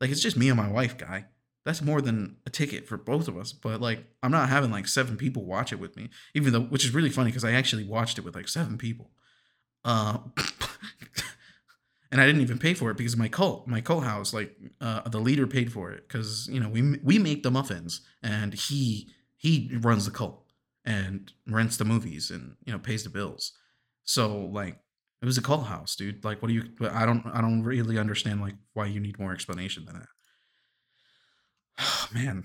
[0.00, 1.26] like it's just me and my wife, guy.
[1.64, 3.52] That's more than a ticket for both of us.
[3.52, 6.84] But like, I'm not having like seven people watch it with me, even though, which
[6.84, 9.10] is really funny because I actually watched it with like seven people.
[9.82, 10.18] Uh,
[12.14, 15.00] and I didn't even pay for it because my cult, my cult house, like uh,
[15.08, 19.10] the leader paid for it because you know we we make the muffins and he
[19.36, 20.44] he runs the cult
[20.84, 23.50] and rents the movies and you know pays the bills.
[24.04, 24.78] So like
[25.22, 26.24] it was a cult house, dude.
[26.24, 26.62] Like what do you?
[26.88, 30.08] I don't I don't really understand like why you need more explanation than that.
[31.80, 32.44] Oh, man.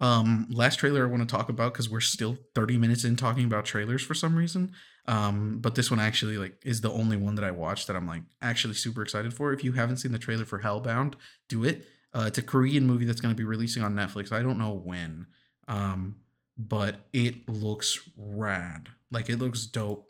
[0.00, 3.44] Um, last trailer I want to talk about because we're still 30 minutes in talking
[3.44, 4.72] about trailers for some reason.
[5.06, 8.06] Um, but this one actually like is the only one that I watched that I'm
[8.06, 9.52] like actually super excited for.
[9.52, 11.14] If you haven't seen the trailer for Hellbound,
[11.48, 11.86] do it.
[12.14, 14.32] Uh, it's a Korean movie that's going to be releasing on Netflix.
[14.32, 15.26] I don't know when,
[15.68, 16.16] um,
[16.58, 18.88] but it looks rad.
[19.10, 20.06] Like it looks dope.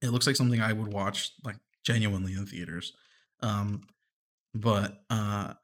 [0.00, 2.94] It looks like something I would watch like genuinely in theaters.
[3.40, 3.82] Um,
[4.54, 5.54] but uh,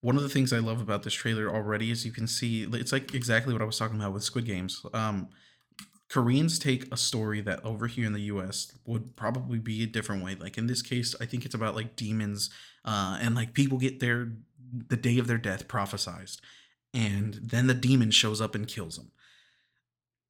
[0.00, 2.92] one of the things I love about this trailer already is you can see it's
[2.92, 4.84] like exactly what I was talking about with Squid Games.
[4.94, 5.28] Um,
[6.08, 10.24] Koreans take a story that over here in the US would probably be a different
[10.24, 10.34] way.
[10.34, 12.50] Like in this case, I think it's about like demons
[12.84, 14.32] uh, and like people get their
[14.88, 16.40] the day of their death prophesized
[16.94, 19.10] and then the demon shows up and kills them.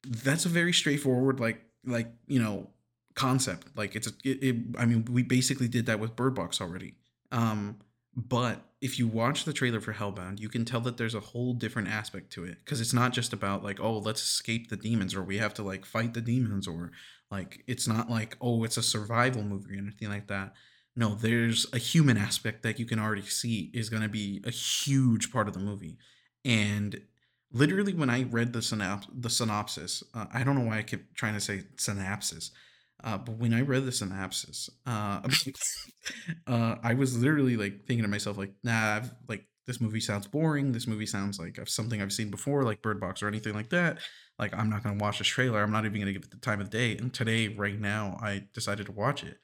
[0.05, 2.69] That's a very straightforward like like, you know,
[3.15, 3.67] concept.
[3.75, 6.95] Like it's a, it, it I mean, we basically did that with Bird Box already.
[7.31, 7.77] Um
[8.15, 11.53] but if you watch the trailer for Hellbound, you can tell that there's a whole
[11.53, 15.13] different aspect to it because it's not just about like, oh, let's escape the demons
[15.13, 16.91] or we have to like fight the demons or
[17.29, 20.53] like it's not like, oh, it's a survival movie or anything like that.
[20.95, 24.51] No, there's a human aspect that you can already see is going to be a
[24.51, 25.97] huge part of the movie.
[26.43, 26.99] And
[27.53, 31.15] literally when I read the synops- the synopsis, uh, I don't know why I kept
[31.15, 32.49] trying to say synopsis
[33.03, 35.21] uh, but when I read the synopsis, uh,
[36.47, 40.27] uh, I was literally like thinking to myself, like, nah, I've, like this movie sounds
[40.27, 40.71] boring.
[40.71, 43.99] This movie sounds like something I've seen before, like Bird Box or anything like that.
[44.39, 45.61] Like, I'm not gonna watch this trailer.
[45.61, 46.97] I'm not even gonna give it the time of day.
[46.97, 49.37] And today, right now, I decided to watch it,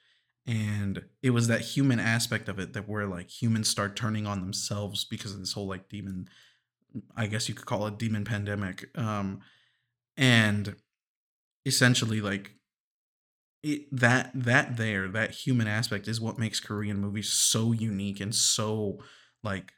[0.45, 4.41] and it was that human aspect of it that where like humans start turning on
[4.41, 6.27] themselves because of this whole like demon,
[7.15, 8.89] I guess you could call it demon pandemic.
[8.97, 9.41] Um,
[10.15, 10.75] and
[11.67, 12.56] essentially like
[13.63, 18.33] it, that that there that human aspect is what makes Korean movies so unique and
[18.33, 18.99] so
[19.43, 19.71] like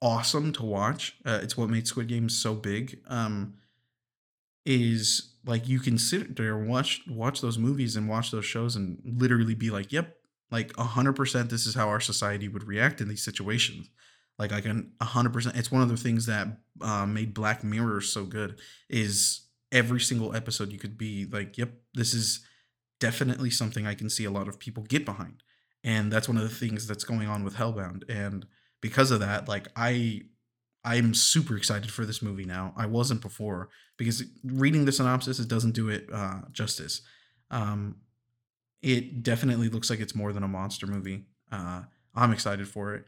[0.00, 1.16] awesome to watch.
[1.24, 3.00] Uh, it's what made Squid Games so big.
[3.08, 3.54] Um,
[4.64, 8.74] is like you can sit there and watch watch those movies and watch those shows
[8.76, 10.16] and literally be like, "Yep,
[10.50, 13.88] like a hundred percent, this is how our society would react in these situations."
[14.38, 15.56] Like I can a hundred percent.
[15.56, 16.48] It's one of the things that
[16.80, 18.58] uh, made Black Mirror so good.
[18.90, 22.44] Is every single episode you could be like, "Yep, this is."
[23.00, 25.42] Definitely something I can see a lot of people get behind.
[25.84, 28.02] And that's one of the things that's going on with Hellbound.
[28.08, 28.46] And
[28.80, 30.22] because of that, like I
[30.84, 32.72] I'm super excited for this movie now.
[32.76, 37.02] I wasn't before because reading the synopsis it doesn't do it uh, justice.
[37.50, 37.96] Um,
[38.82, 41.26] it definitely looks like it's more than a monster movie.
[41.50, 41.82] Uh,
[42.14, 43.04] I'm excited for it.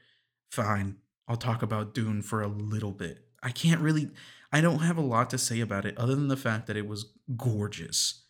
[0.51, 0.97] Fine,
[1.29, 3.21] I'll talk about Dune for a little bit.
[3.43, 4.11] I can't really,
[4.53, 6.89] I don't have a lot to say about it other than the fact that it
[6.89, 8.25] was gorgeous.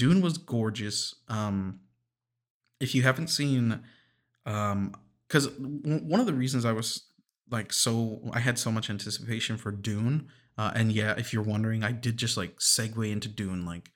[0.00, 1.14] Dune was gorgeous.
[1.28, 1.80] Um,
[2.80, 3.82] if you haven't seen,
[4.46, 4.94] um,
[5.28, 7.04] because w- one of the reasons I was
[7.50, 11.84] like so I had so much anticipation for Dune, uh, and yeah, if you're wondering,
[11.84, 13.90] I did just like segue into Dune like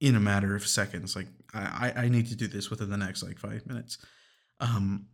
[0.00, 1.14] in a matter of seconds.
[1.14, 3.98] Like I I need to do this within the next like five minutes.
[4.60, 5.08] Um,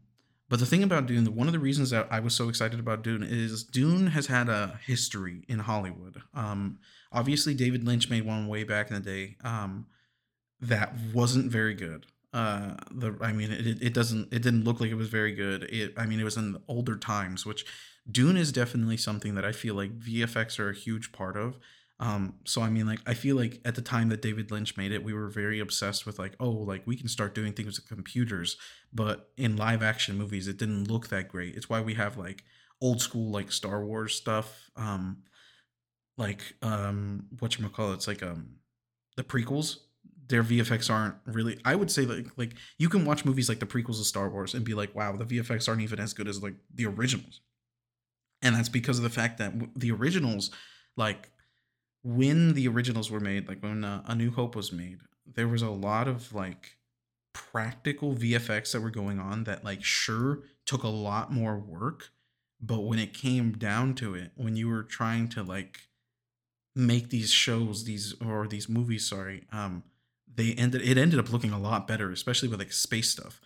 [0.48, 3.02] but the thing about Dune, one of the reasons that I was so excited about
[3.02, 6.22] Dune is Dune has had a history in Hollywood.
[6.34, 6.78] Um,
[7.10, 9.36] obviously David Lynch made one way back in the day.
[9.42, 9.86] Um,
[10.68, 12.06] that wasn't very good.
[12.32, 15.64] Uh, the I mean, it, it doesn't it didn't look like it was very good.
[15.64, 17.64] It I mean, it was in older times, which
[18.10, 21.58] Dune is definitely something that I feel like VFX are a huge part of.
[22.00, 24.90] Um, so I mean, like I feel like at the time that David Lynch made
[24.90, 27.88] it, we were very obsessed with like, oh, like we can start doing things with
[27.88, 28.56] computers,
[28.92, 31.54] but in live action movies, it didn't look that great.
[31.54, 32.42] It's why we have like
[32.80, 35.18] old school like Star Wars stuff, um,
[36.18, 37.94] like um, what you call it?
[37.94, 38.56] It's like um,
[39.16, 39.78] the prequels
[40.28, 43.66] their VFX aren't really I would say like like you can watch movies like the
[43.66, 46.42] prequels of Star Wars and be like, wow, the VFX aren't even as good as
[46.42, 47.40] like the originals.
[48.42, 50.50] And that's because of the fact that the originals,
[50.96, 51.30] like
[52.02, 55.62] when the originals were made, like when uh, A New Hope was made, there was
[55.62, 56.76] a lot of like
[57.32, 62.10] practical VFX that were going on that like sure took a lot more work,
[62.60, 65.88] but when it came down to it, when you were trying to like
[66.76, 69.82] make these shows, these or these movies, sorry, um,
[70.36, 73.40] they ended it ended up looking a lot better, especially with like space stuff.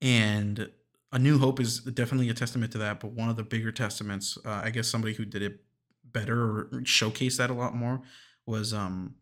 [0.00, 0.70] And
[1.12, 3.00] A New Hope is definitely a testament to that.
[3.00, 5.60] But one of the bigger testaments, uh, I guess somebody who did it
[6.04, 8.00] better or showcased that a lot more
[8.46, 9.14] was um,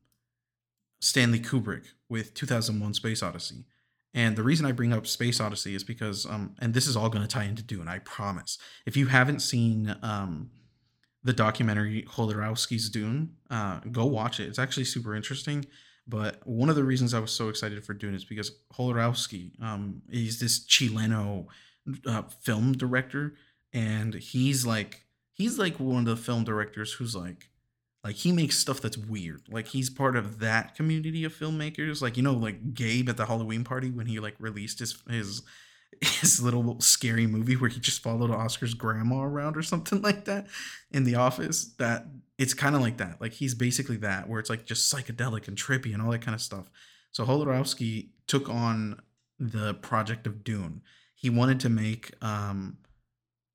[1.00, 3.64] Stanley Kubrick with 2001: Space Odyssey.
[4.14, 7.10] And the reason I bring up Space Odyssey is because, um, and this is all
[7.10, 8.58] going to tie into Dune, I promise.
[8.86, 10.50] If you haven't seen um,
[11.22, 14.48] the documentary Jodorowsky's Dune, uh, go watch it.
[14.48, 15.66] It's actually super interesting.
[16.08, 20.00] But one of the reasons I was so excited for Dune is because Jodorowsky, um,
[20.10, 21.46] he's this Chileno
[22.06, 23.34] uh, film director,
[23.74, 27.50] and he's like he's like one of the film directors who's like
[28.04, 29.42] like he makes stuff that's weird.
[29.50, 32.00] Like he's part of that community of filmmakers.
[32.00, 35.42] Like you know, like Gabe at the Halloween party when he like released his his
[36.00, 40.46] his little scary movie where he just followed Oscar's grandma around or something like that
[40.90, 41.74] in the office.
[41.78, 42.06] That
[42.38, 43.20] it's kind of like that.
[43.20, 46.34] Like he's basically that, where it's like just psychedelic and trippy and all that kind
[46.34, 46.70] of stuff.
[47.10, 49.00] So Jodorowsky took on
[49.38, 50.82] the project of Dune.
[51.14, 52.78] He wanted to make um,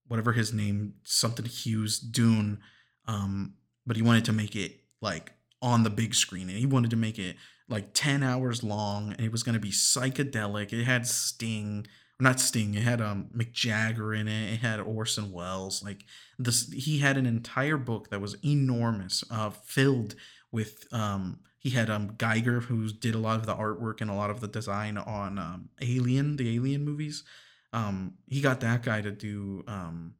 [0.07, 2.59] whatever his name, something Hughes Dune,
[3.07, 3.53] um,
[3.85, 6.97] but he wanted to make it like on the big screen, and he wanted to
[6.97, 7.37] make it
[7.69, 10.73] like ten hours long, and it was going to be psychedelic.
[10.73, 11.87] It had Sting
[12.23, 12.75] not Sting.
[12.75, 14.53] It had um Mick Jagger in it.
[14.53, 15.83] It had Orson Welles.
[15.83, 16.05] Like
[16.39, 20.15] this, he had an entire book that was enormous, uh, filled
[20.51, 21.39] with um.
[21.59, 24.41] He had um Giger, who did a lot of the artwork and a lot of
[24.41, 27.23] the design on um, Alien, the Alien movies.
[27.71, 30.15] Um, he got that guy to do um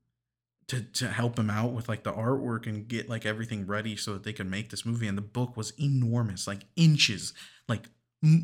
[0.68, 4.14] to to help him out with like the artwork and get like everything ready so
[4.14, 5.08] that they could make this movie.
[5.08, 7.34] And the book was enormous, like inches,
[7.68, 7.84] like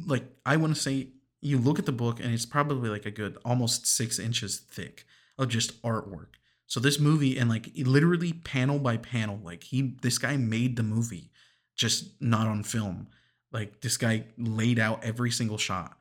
[0.06, 1.10] like I want to say
[1.42, 5.06] you look at the book and it's probably like a good almost six inches thick
[5.38, 6.36] of just artwork.
[6.68, 10.84] So this movie and like literally panel by panel, like he this guy made the
[10.84, 11.32] movie,
[11.76, 13.08] just not on film.
[13.52, 15.98] Like this guy laid out every single shot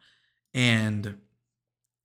[0.53, 1.17] and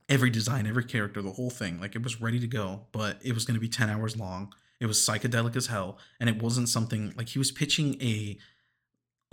[0.07, 1.79] every design, every character, the whole thing.
[1.79, 4.53] Like it was ready to go, but it was going to be 10 hours long.
[4.79, 5.97] It was psychedelic as hell.
[6.19, 8.37] And it wasn't something like he was pitching a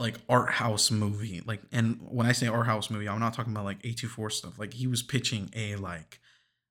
[0.01, 1.43] like art house movie.
[1.45, 4.59] Like, and when I say art house movie, I'm not talking about like A24 stuff.
[4.59, 6.19] Like he was pitching a like,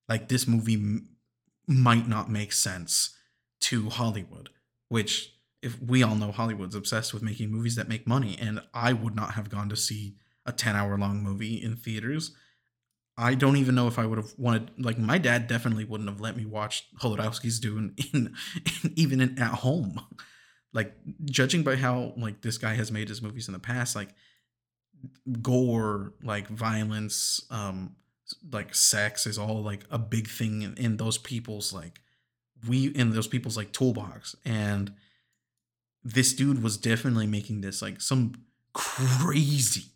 [0.10, 1.10] like this movie m-
[1.68, 3.16] might not make sense
[3.62, 4.50] to Hollywood,
[4.90, 8.94] which if we all know Hollywood's obsessed with making movies that make money, and I
[8.94, 10.16] would not have gone to see
[10.48, 12.32] a 10 hour long movie in theaters.
[13.16, 14.72] I don't even know if I would have wanted.
[14.80, 18.34] Like my dad definitely wouldn't have let me watch Jodorowsky's Dune in,
[18.84, 20.02] in even in, at home
[20.74, 20.94] like
[21.26, 24.10] judging by how like this guy has made his movies in the past like
[25.42, 27.96] gore like violence um
[28.52, 32.00] like sex is all like a big thing in, those people's like
[32.68, 34.36] we in those people's like toolbox.
[34.46, 34.94] And
[36.04, 38.34] this dude was definitely making this like some
[38.74, 39.92] crazy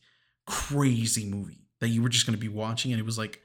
[0.46, 2.92] crazy movie that you were just going to be watching.
[2.92, 3.42] And it was like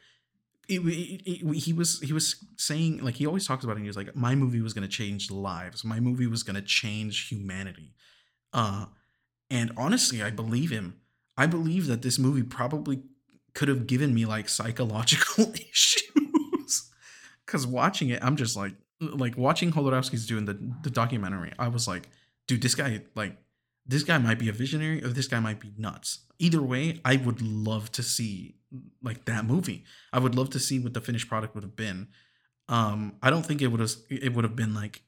[0.69, 3.81] it, it, it, he was he was saying like he always talks about it.
[3.81, 5.85] he was like, my movie was gonna change lives.
[5.85, 7.95] My movie was gonna change humanity.
[8.53, 8.87] Uh,
[9.51, 11.01] and honestly, I believe him.
[11.37, 13.03] I believe that this movie probably
[13.55, 16.91] could have given me like psychological issues.
[17.47, 21.53] Cause watching it, I'm just like like watching Jodorowsky's Dune the the documentary.
[21.59, 22.11] I was like,
[22.47, 23.39] dude, this guy like
[23.87, 26.27] this guy might be a visionary or this guy might be nuts.
[26.39, 28.58] Either way, I would love to see
[29.03, 29.85] like that movie.
[30.13, 32.09] I would love to see what the finished product would have been.
[32.69, 35.03] Um, I don't think it would have it would have been like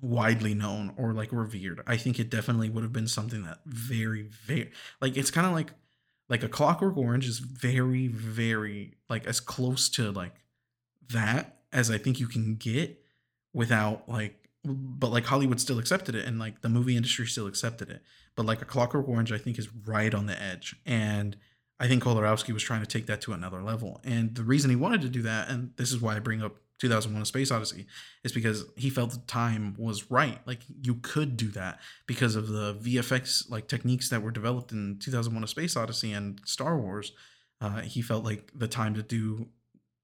[0.00, 1.82] widely known or like revered.
[1.86, 5.52] I think it definitely would have been something that very very like it's kind of
[5.52, 5.72] like
[6.28, 10.34] like a Clockwork Orange is very very like as close to like
[11.10, 13.00] that as I think you can get
[13.52, 17.88] without like but like Hollywood still accepted it and like the movie industry still accepted
[17.88, 18.02] it.
[18.34, 21.36] But like a Clockwork Orange I think is right on the edge and
[21.78, 24.00] I think Kolarowski was trying to take that to another level.
[24.04, 26.56] And the reason he wanted to do that, and this is why I bring up
[26.78, 27.86] 2001 A Space Odyssey,
[28.24, 30.38] is because he felt the time was right.
[30.46, 34.98] Like you could do that because of the VFX like techniques that were developed in
[35.00, 37.12] 2001 A Space Odyssey and Star Wars.
[37.60, 39.46] Uh, he felt like the time to do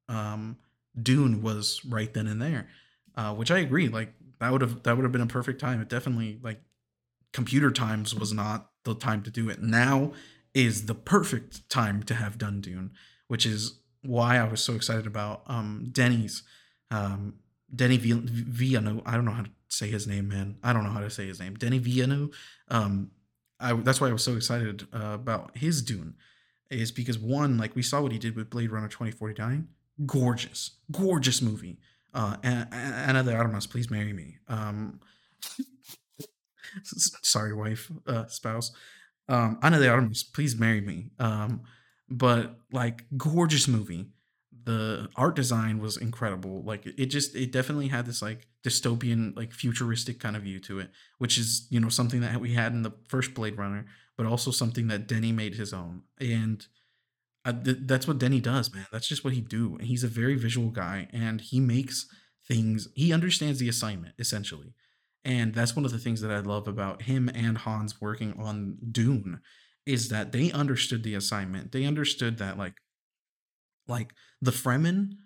[0.09, 0.57] um,
[1.01, 2.69] Dune was right then and there,
[3.17, 3.89] uh, which I agree.
[3.89, 5.81] Like that would have that would have been a perfect time.
[5.81, 6.61] It definitely like
[7.33, 9.63] computer times was not the time to do it.
[9.63, 10.13] Now
[10.55, 12.93] is the perfect time to have done Dune,
[13.29, 16.43] which is why I was so excited about um, Denny's
[16.91, 17.35] um,
[17.75, 19.03] Denny Villeneuve.
[19.07, 20.57] I don't know how to say his name, man.
[20.63, 21.55] I don't know how to say his name.
[21.55, 22.37] Denny Villeneuve.
[22.69, 23.11] Um,
[23.59, 26.15] I that's why I was so excited uh, about his Dune,
[26.71, 29.69] is because one, like we saw what he did with Blade Runner twenty forty nine,
[30.05, 31.79] gorgeous, gorgeous movie.
[32.13, 34.37] Uh, Ana de Armas, please marry me.
[34.47, 35.01] Um,
[36.83, 38.73] sorry, wife, uh, spouse
[39.29, 41.11] um Ana de Armas, please marry me.
[41.19, 41.63] Um,
[42.09, 44.09] but like gorgeous movie.
[44.65, 46.63] The art design was incredible.
[46.63, 50.79] Like it just it definitely had this like dystopian, like futuristic kind of view to
[50.79, 54.27] it, which is, you know, something that we had in the first Blade Runner, but
[54.27, 56.03] also something that Denny made his own.
[56.21, 56.65] And
[57.45, 58.87] uh, th- that's what Denny does, man.
[58.93, 59.77] That's just what he do.
[59.79, 62.07] And he's a very visual guy and he makes
[62.47, 64.75] things he understands the assignment essentially
[65.25, 68.79] and that's one of the things that I love about him and Hans working on
[68.91, 69.41] Dune
[69.87, 71.73] is that they understood the assignment.
[71.73, 72.75] They understood that like
[73.89, 75.17] like the Fremen,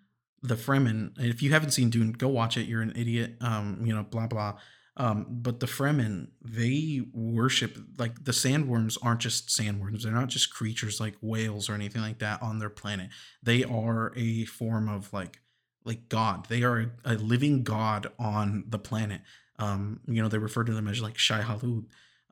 [0.42, 2.66] the Fremen, if you haven't seen Dune, go watch it.
[2.66, 3.36] You're an idiot.
[3.40, 4.58] Um, you know, blah blah.
[4.98, 10.02] Um, but the Fremen, they worship like the sandworms aren't just sandworms.
[10.02, 13.10] They're not just creatures like whales or anything like that on their planet.
[13.42, 15.40] They are a form of like
[15.84, 16.46] like God.
[16.48, 19.20] They are a, a living God on the planet
[19.58, 21.86] um, you know, they refer to them as like Shai Hulud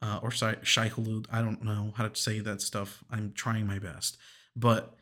[0.04, 1.26] uh, or Shai, Hulud.
[1.32, 3.02] I don't know how to say that stuff.
[3.10, 4.18] I'm trying my best,
[4.54, 4.94] but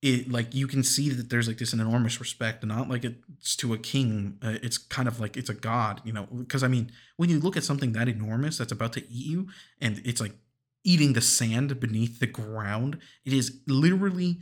[0.00, 3.74] it like you can see that there's like this enormous respect, not like it's to
[3.74, 4.38] a king.
[4.42, 6.28] Uh, it's kind of like it's a god, you know.
[6.32, 9.48] Because I mean, when you look at something that enormous that's about to eat you,
[9.80, 10.34] and it's like
[10.84, 14.38] eating the sand beneath the ground, it is literally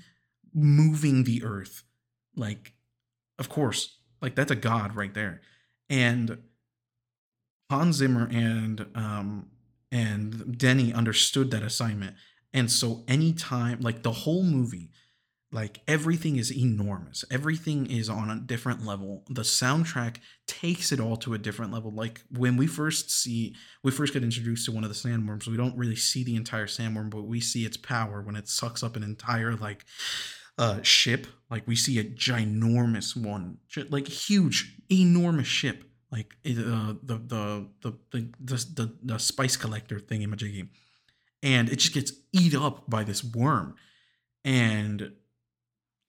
[0.53, 1.85] moving the earth.
[2.37, 2.75] Like,
[3.39, 5.41] of course, like that's a god right there,
[5.89, 6.39] and
[7.73, 9.47] Hans Zimmer and um,
[9.91, 12.17] and Denny understood that assignment,
[12.53, 14.91] and so anytime, like the whole movie,
[15.51, 17.25] like everything is enormous.
[17.31, 19.25] Everything is on a different level.
[19.31, 20.17] The soundtrack
[20.47, 21.91] takes it all to a different level.
[21.91, 25.49] Like when we first see, we first get introduced to one of the sandworms.
[25.49, 28.83] We don't really see the entire sandworm, but we see its power when it sucks
[28.83, 29.87] up an entire like
[30.59, 31.27] uh ship.
[31.51, 37.93] Like we see a ginormous one, like huge, enormous ship like uh, the, the, the
[38.11, 40.69] the the the spice collector thing in Majigi,
[41.43, 43.75] and it just gets eat up by this worm,
[44.45, 45.13] and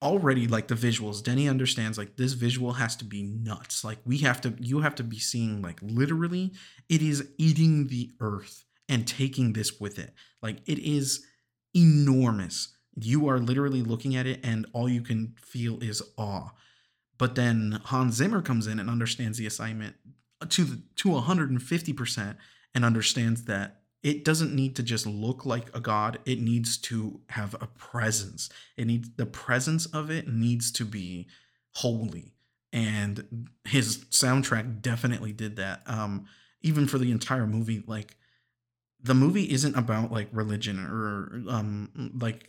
[0.04, 3.84] already like the visuals, Denny understands like this visual has to be nuts.
[3.84, 6.51] Like we have to, you have to be seeing like literally,
[6.89, 10.14] it is eating the earth and taking this with it.
[10.41, 11.26] Like it is
[11.74, 12.76] enormous.
[12.95, 16.49] You are literally looking at it, and all you can feel is awe.
[17.18, 19.95] But then Hans Zimmer comes in and understands the assignment
[20.49, 22.36] to the, to 150%
[22.76, 26.20] and understands that it doesn't need to just look like a god.
[26.26, 28.49] It needs to have a presence.
[28.76, 31.28] It needs the presence of it needs to be
[31.76, 32.34] holy.
[32.74, 35.84] And his soundtrack definitely did that.
[35.86, 36.26] Um
[36.64, 38.16] even for the entire movie like
[39.01, 42.47] the movie isn't about like religion or um like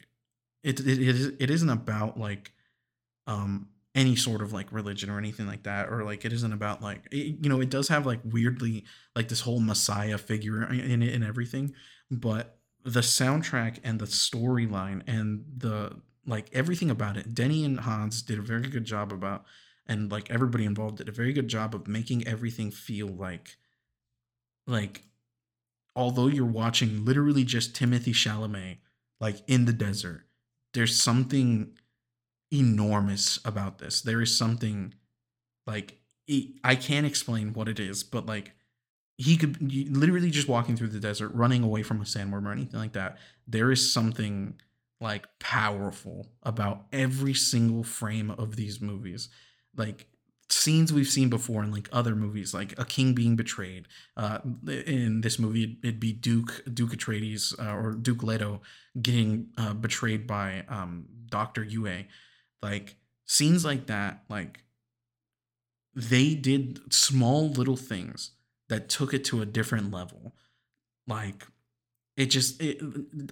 [0.63, 2.53] it it, it, is, it isn't about like
[3.27, 6.83] um any sort of like religion or anything like that or like it isn't about
[6.83, 8.85] like it, you know it does have like weirdly
[9.15, 11.73] like this whole messiah figure in it and everything
[12.11, 15.93] but the soundtrack and the storyline and the
[16.27, 19.45] like everything about it denny and hans did a very good job about
[19.87, 23.57] and like everybody involved did a very good job of making everything feel like
[24.67, 25.03] like
[25.95, 28.79] although you're watching literally just Timothée Chalamet
[29.21, 30.27] like in the desert
[30.73, 31.73] there's something
[32.55, 34.03] enormous about this.
[34.03, 34.95] There is something
[35.67, 35.99] like
[36.63, 38.53] I can't explain what it is, but like
[39.17, 39.57] he could
[39.97, 43.19] literally just walking through the desert, running away from a sandworm or anything like that.
[43.47, 44.55] There is something
[45.01, 49.29] like powerful about every single frame of these movies.
[49.77, 50.07] Like
[50.49, 53.87] scenes we've seen before in like other movies, like a king being betrayed.
[54.17, 58.63] Uh, in this movie, it'd be Duke Duke Atreides uh, or Duke Leto
[59.01, 62.07] getting uh, betrayed by um, Doctor Yueh
[62.65, 64.65] like scenes like that like
[65.95, 68.33] they did small little things
[68.69, 70.35] that took it to a different level
[71.07, 71.45] like
[72.17, 72.81] it just it,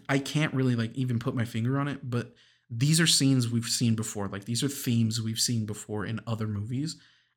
[0.08, 2.34] I can't really like even put my finger on it, but
[2.68, 4.28] these are scenes we've seen before.
[4.28, 6.96] Like these are themes we've seen before in other movies.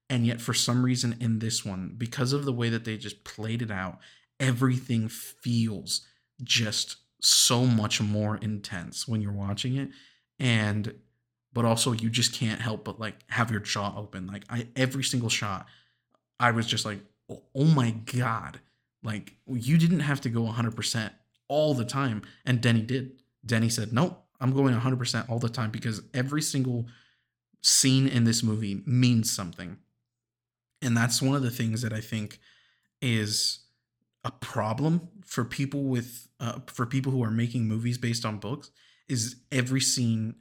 [0.10, 3.24] And yet for some reason in this one, because of the way that they just
[3.24, 4.00] played it out,
[4.39, 6.06] everything feels
[6.43, 9.89] just so much more intense when you're watching it.
[10.39, 10.93] And
[11.56, 14.28] but also you just can't help but like have your jaw open.
[14.28, 15.66] Like I every single shot,
[16.39, 16.99] I was just like,
[17.32, 18.60] oh, oh my god.
[19.01, 21.12] Like you didn't have to go 100%
[21.47, 22.22] all the time.
[22.45, 23.24] And Denny did.
[23.45, 26.88] Denny said, nope, I'm going 100% all the time because every single
[27.62, 29.78] scene in this movie means something.
[30.82, 32.39] And that's one of the things that I think
[33.01, 33.60] is
[34.26, 38.72] a problem for people with uh, for people who are making movies based on books
[39.08, 40.36] is every scene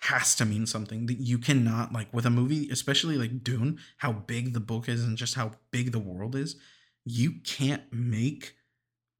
[0.00, 4.12] has to mean something that you cannot like with a movie especially like Dune how
[4.12, 6.56] big the book is and just how big the world is
[7.04, 8.54] you can't make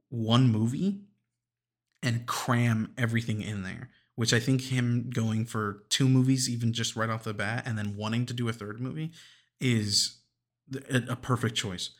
[0.09, 1.03] one movie
[2.03, 6.95] and cram everything in there which I think him going for two movies, even just
[6.95, 9.13] right off the bat, and then wanting to do a third movie
[9.63, 10.19] is
[10.91, 11.93] a perfect choice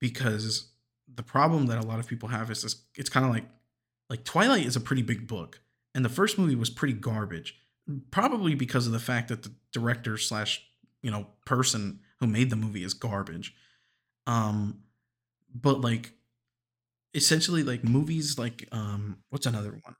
[0.00, 0.72] because
[1.14, 3.44] the problem that a lot of people have is this it's kind of like
[4.10, 5.60] like Twilight is a pretty big book
[5.94, 7.54] and the first movie was pretty garbage
[8.10, 10.64] probably because of the fact that the director slash
[11.02, 13.54] you know person who made the movie is garbage
[14.26, 14.80] um
[15.54, 16.12] but like
[17.14, 19.96] essentially like movies like um what's another one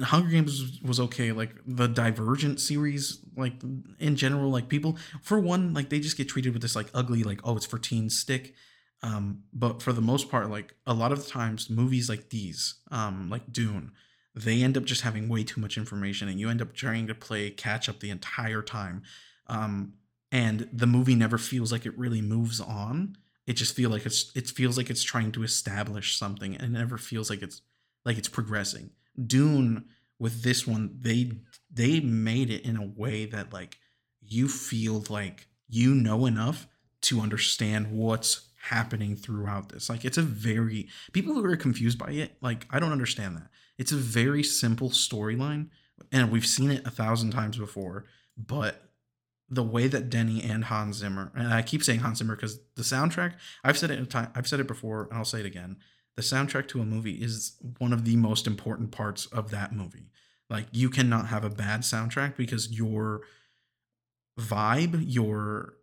[0.00, 1.32] Hunger Games was okay.
[1.32, 3.54] Like the Divergent series, like
[3.98, 7.24] in general, like people for one, like they just get treated with this like ugly,
[7.24, 8.54] like oh, it's for teens stick.
[9.02, 12.76] Um, but for the most part, like a lot of the times, movies like these,
[12.90, 13.92] um, like Dune,
[14.34, 17.14] they end up just having way too much information, and you end up trying to
[17.14, 19.02] play catch up the entire time.
[19.46, 19.94] Um,
[20.30, 23.16] and the movie never feels like it really moves on.
[23.46, 26.78] It just feel like it's it feels like it's trying to establish something, and it
[26.78, 27.62] never feels like it's
[28.04, 28.90] like it's progressing
[29.26, 29.84] Dune
[30.18, 31.32] with this one, they
[31.72, 33.78] they made it in a way that like
[34.20, 36.66] you feel like you know enough
[37.02, 39.88] to understand what's happening throughout this.
[39.88, 43.48] Like it's a very people who are confused by it, like I don't understand that.
[43.78, 45.68] It's a very simple storyline,
[46.12, 48.04] and we've seen it a thousand times before,
[48.36, 48.82] but
[49.48, 52.82] the way that Denny and Hans Zimmer, and I keep saying Hans Zimmer because the
[52.82, 55.78] soundtrack, I've said it in time, I've said it before, and I'll say it again
[56.18, 60.10] the soundtrack to a movie is one of the most important parts of that movie.
[60.50, 63.20] Like you cannot have a bad soundtrack because your
[64.36, 65.74] vibe, your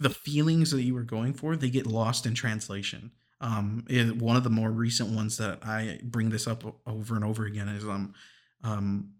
[0.00, 3.10] the feelings that you were going for, they get lost in translation.
[3.40, 7.24] Um, it, one of the more recent ones that I bring this up over and
[7.24, 8.14] over again is um,
[8.62, 9.10] um,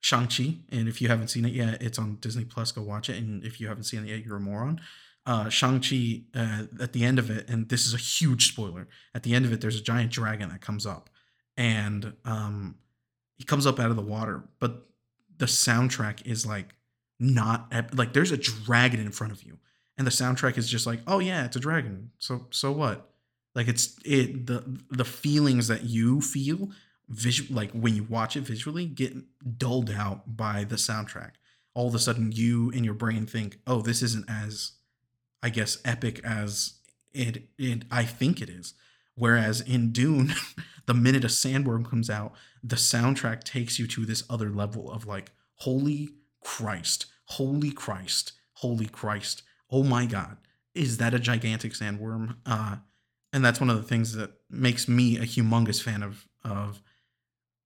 [0.00, 2.72] Shang Chi, and if you haven't seen it yet, it's on Disney Plus.
[2.72, 4.80] Go watch it, and if you haven't seen it yet, you're a moron
[5.26, 9.22] uh, Shang-Chi, uh, at the end of it, and this is a huge spoiler, at
[9.22, 11.10] the end of it, there's a giant dragon that comes up.
[11.56, 12.76] And um,
[13.36, 14.86] he comes up out of the water, but
[15.38, 16.74] the soundtrack is like
[17.20, 19.58] not like there's a dragon in front of you.
[19.98, 22.10] And the soundtrack is just like, oh yeah, it's a dragon.
[22.18, 23.11] So so what?
[23.54, 26.70] Like it's it the the feelings that you feel
[27.08, 29.14] visual like when you watch it visually get
[29.58, 31.32] dulled out by the soundtrack.
[31.74, 34.72] All of a sudden you in your brain think, oh, this isn't as
[35.42, 36.74] I guess, epic as
[37.12, 38.74] it, it I think it is.
[39.14, 40.34] Whereas in Dune,
[40.86, 42.32] the minute a sandworm comes out,
[42.62, 46.10] the soundtrack takes you to this other level of like, holy
[46.42, 50.36] Christ, holy Christ, holy Christ, oh my God,
[50.74, 52.36] is that a gigantic sandworm?
[52.46, 52.76] Uh,
[53.32, 56.82] and that's one of the things that makes me a humongous fan of of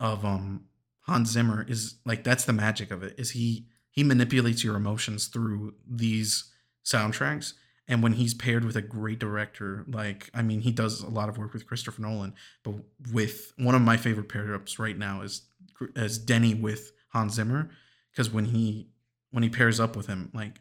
[0.00, 0.64] of um
[1.02, 5.26] Hans Zimmer is like that's the magic of it is he he manipulates your emotions
[5.26, 6.52] through these
[6.84, 7.54] soundtracks
[7.88, 11.28] and when he's paired with a great director like i mean he does a lot
[11.28, 12.74] of work with christopher nolan but
[13.12, 15.42] with one of my favorite pair ups right now is
[15.96, 17.68] as denny with hans zimmer
[18.12, 18.88] because when he
[19.32, 20.60] when he pairs up with him like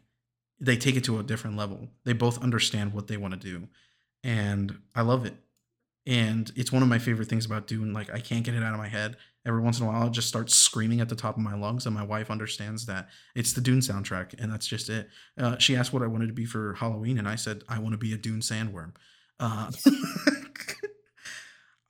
[0.60, 1.88] they take it to a different level.
[2.04, 3.68] They both understand what they want to do
[4.26, 5.36] and i love it
[6.06, 7.92] and it's one of my favorite things about Dune.
[7.92, 9.16] Like I can't get it out of my head.
[9.44, 11.86] Every once in a while, I'll just start screaming at the top of my lungs,
[11.86, 15.08] and my wife understands that it's the Dune soundtrack, and that's just it.
[15.38, 17.92] Uh, she asked what I wanted to be for Halloween, and I said I want
[17.92, 18.92] to be a Dune sandworm.
[19.38, 19.70] Uh,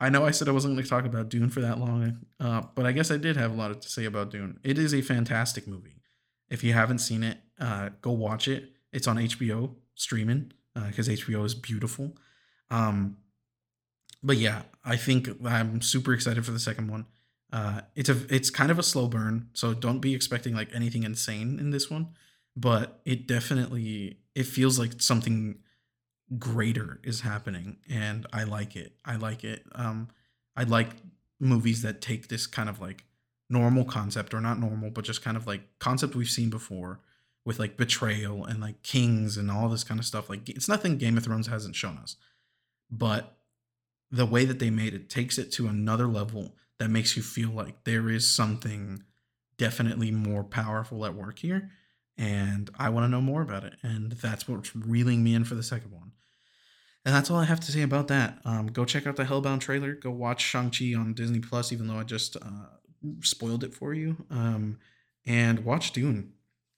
[0.00, 2.62] I know I said I wasn't going to talk about Dune for that long, uh,
[2.74, 4.60] but I guess I did have a lot to say about Dune.
[4.62, 6.02] It is a fantastic movie.
[6.50, 8.72] If you haven't seen it, uh, go watch it.
[8.92, 10.52] It's on HBO streaming
[10.86, 12.16] because uh, HBO is beautiful.
[12.70, 13.16] Um,
[14.22, 17.06] but yeah, I think I'm super excited for the second one.
[17.52, 21.04] Uh, it's a it's kind of a slow burn, so don't be expecting like anything
[21.04, 22.08] insane in this one.
[22.56, 25.58] But it definitely it feels like something
[26.38, 28.94] greater is happening, and I like it.
[29.04, 29.64] I like it.
[29.74, 30.08] Um,
[30.56, 30.88] I like
[31.38, 33.04] movies that take this kind of like
[33.48, 37.00] normal concept or not normal, but just kind of like concept we've seen before
[37.46, 40.28] with like betrayal and like kings and all this kind of stuff.
[40.28, 42.16] Like it's nothing Game of Thrones hasn't shown us,
[42.90, 43.38] but
[44.10, 47.50] the way that they made it takes it to another level that makes you feel
[47.50, 49.02] like there is something
[49.56, 51.70] definitely more powerful at work here
[52.18, 53.74] and I want to know more about it.
[53.82, 56.12] And that's what's reeling me in for the second one.
[57.04, 58.38] And that's all I have to say about that.
[58.44, 59.92] Um, go check out the Hellbound trailer.
[59.92, 62.66] Go watch Shang-Chi on Disney Plus, even though I just uh,
[63.20, 64.16] spoiled it for you.
[64.30, 64.78] Um,
[65.24, 66.32] and watch Dune,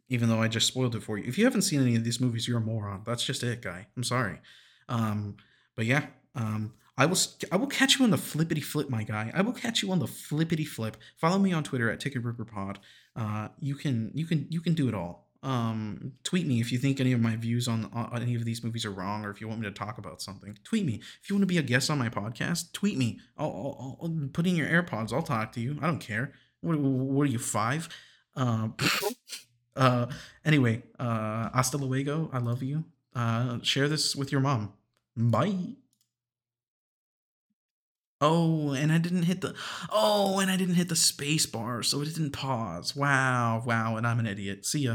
[0.08, 1.24] even though I just spoiled it for you.
[1.26, 3.02] If you haven't seen any of these movies, you're a moron.
[3.04, 3.86] That's just it, guy.
[3.96, 4.40] I'm sorry.
[4.88, 5.36] Um,
[5.76, 7.18] but yeah, um, I will
[7.52, 9.30] I will catch you on the flippity flip, my guy.
[9.34, 10.96] I will catch you on the flippity flip.
[11.16, 12.80] Follow me on Twitter at Ticket Ripper Pod.
[13.14, 15.28] Uh, you can you can you can do it all.
[15.40, 18.64] Um, tweet me if you think any of my views on, on any of these
[18.64, 20.58] movies are wrong, or if you want me to talk about something.
[20.64, 22.72] Tweet me if you want to be a guest on my podcast.
[22.72, 23.20] Tweet me.
[23.36, 23.46] I'll,
[23.80, 25.12] I'll, I'll put in your AirPods.
[25.12, 25.78] I'll talk to you.
[25.80, 26.32] I don't care.
[26.60, 27.88] What, what are you five?
[28.34, 28.70] Uh,
[29.78, 30.06] uh,
[30.44, 32.28] anyway, uh, hasta luego.
[32.32, 32.84] I love you.
[33.14, 34.72] Uh, share this with your mom.
[35.16, 35.76] Bye.
[38.20, 39.54] Oh, and I didn't hit the
[39.90, 42.96] oh, and I didn't hit the space bar, so it didn't pause.
[42.96, 44.66] Wow, wow, and I'm an idiot.
[44.66, 44.86] See ya.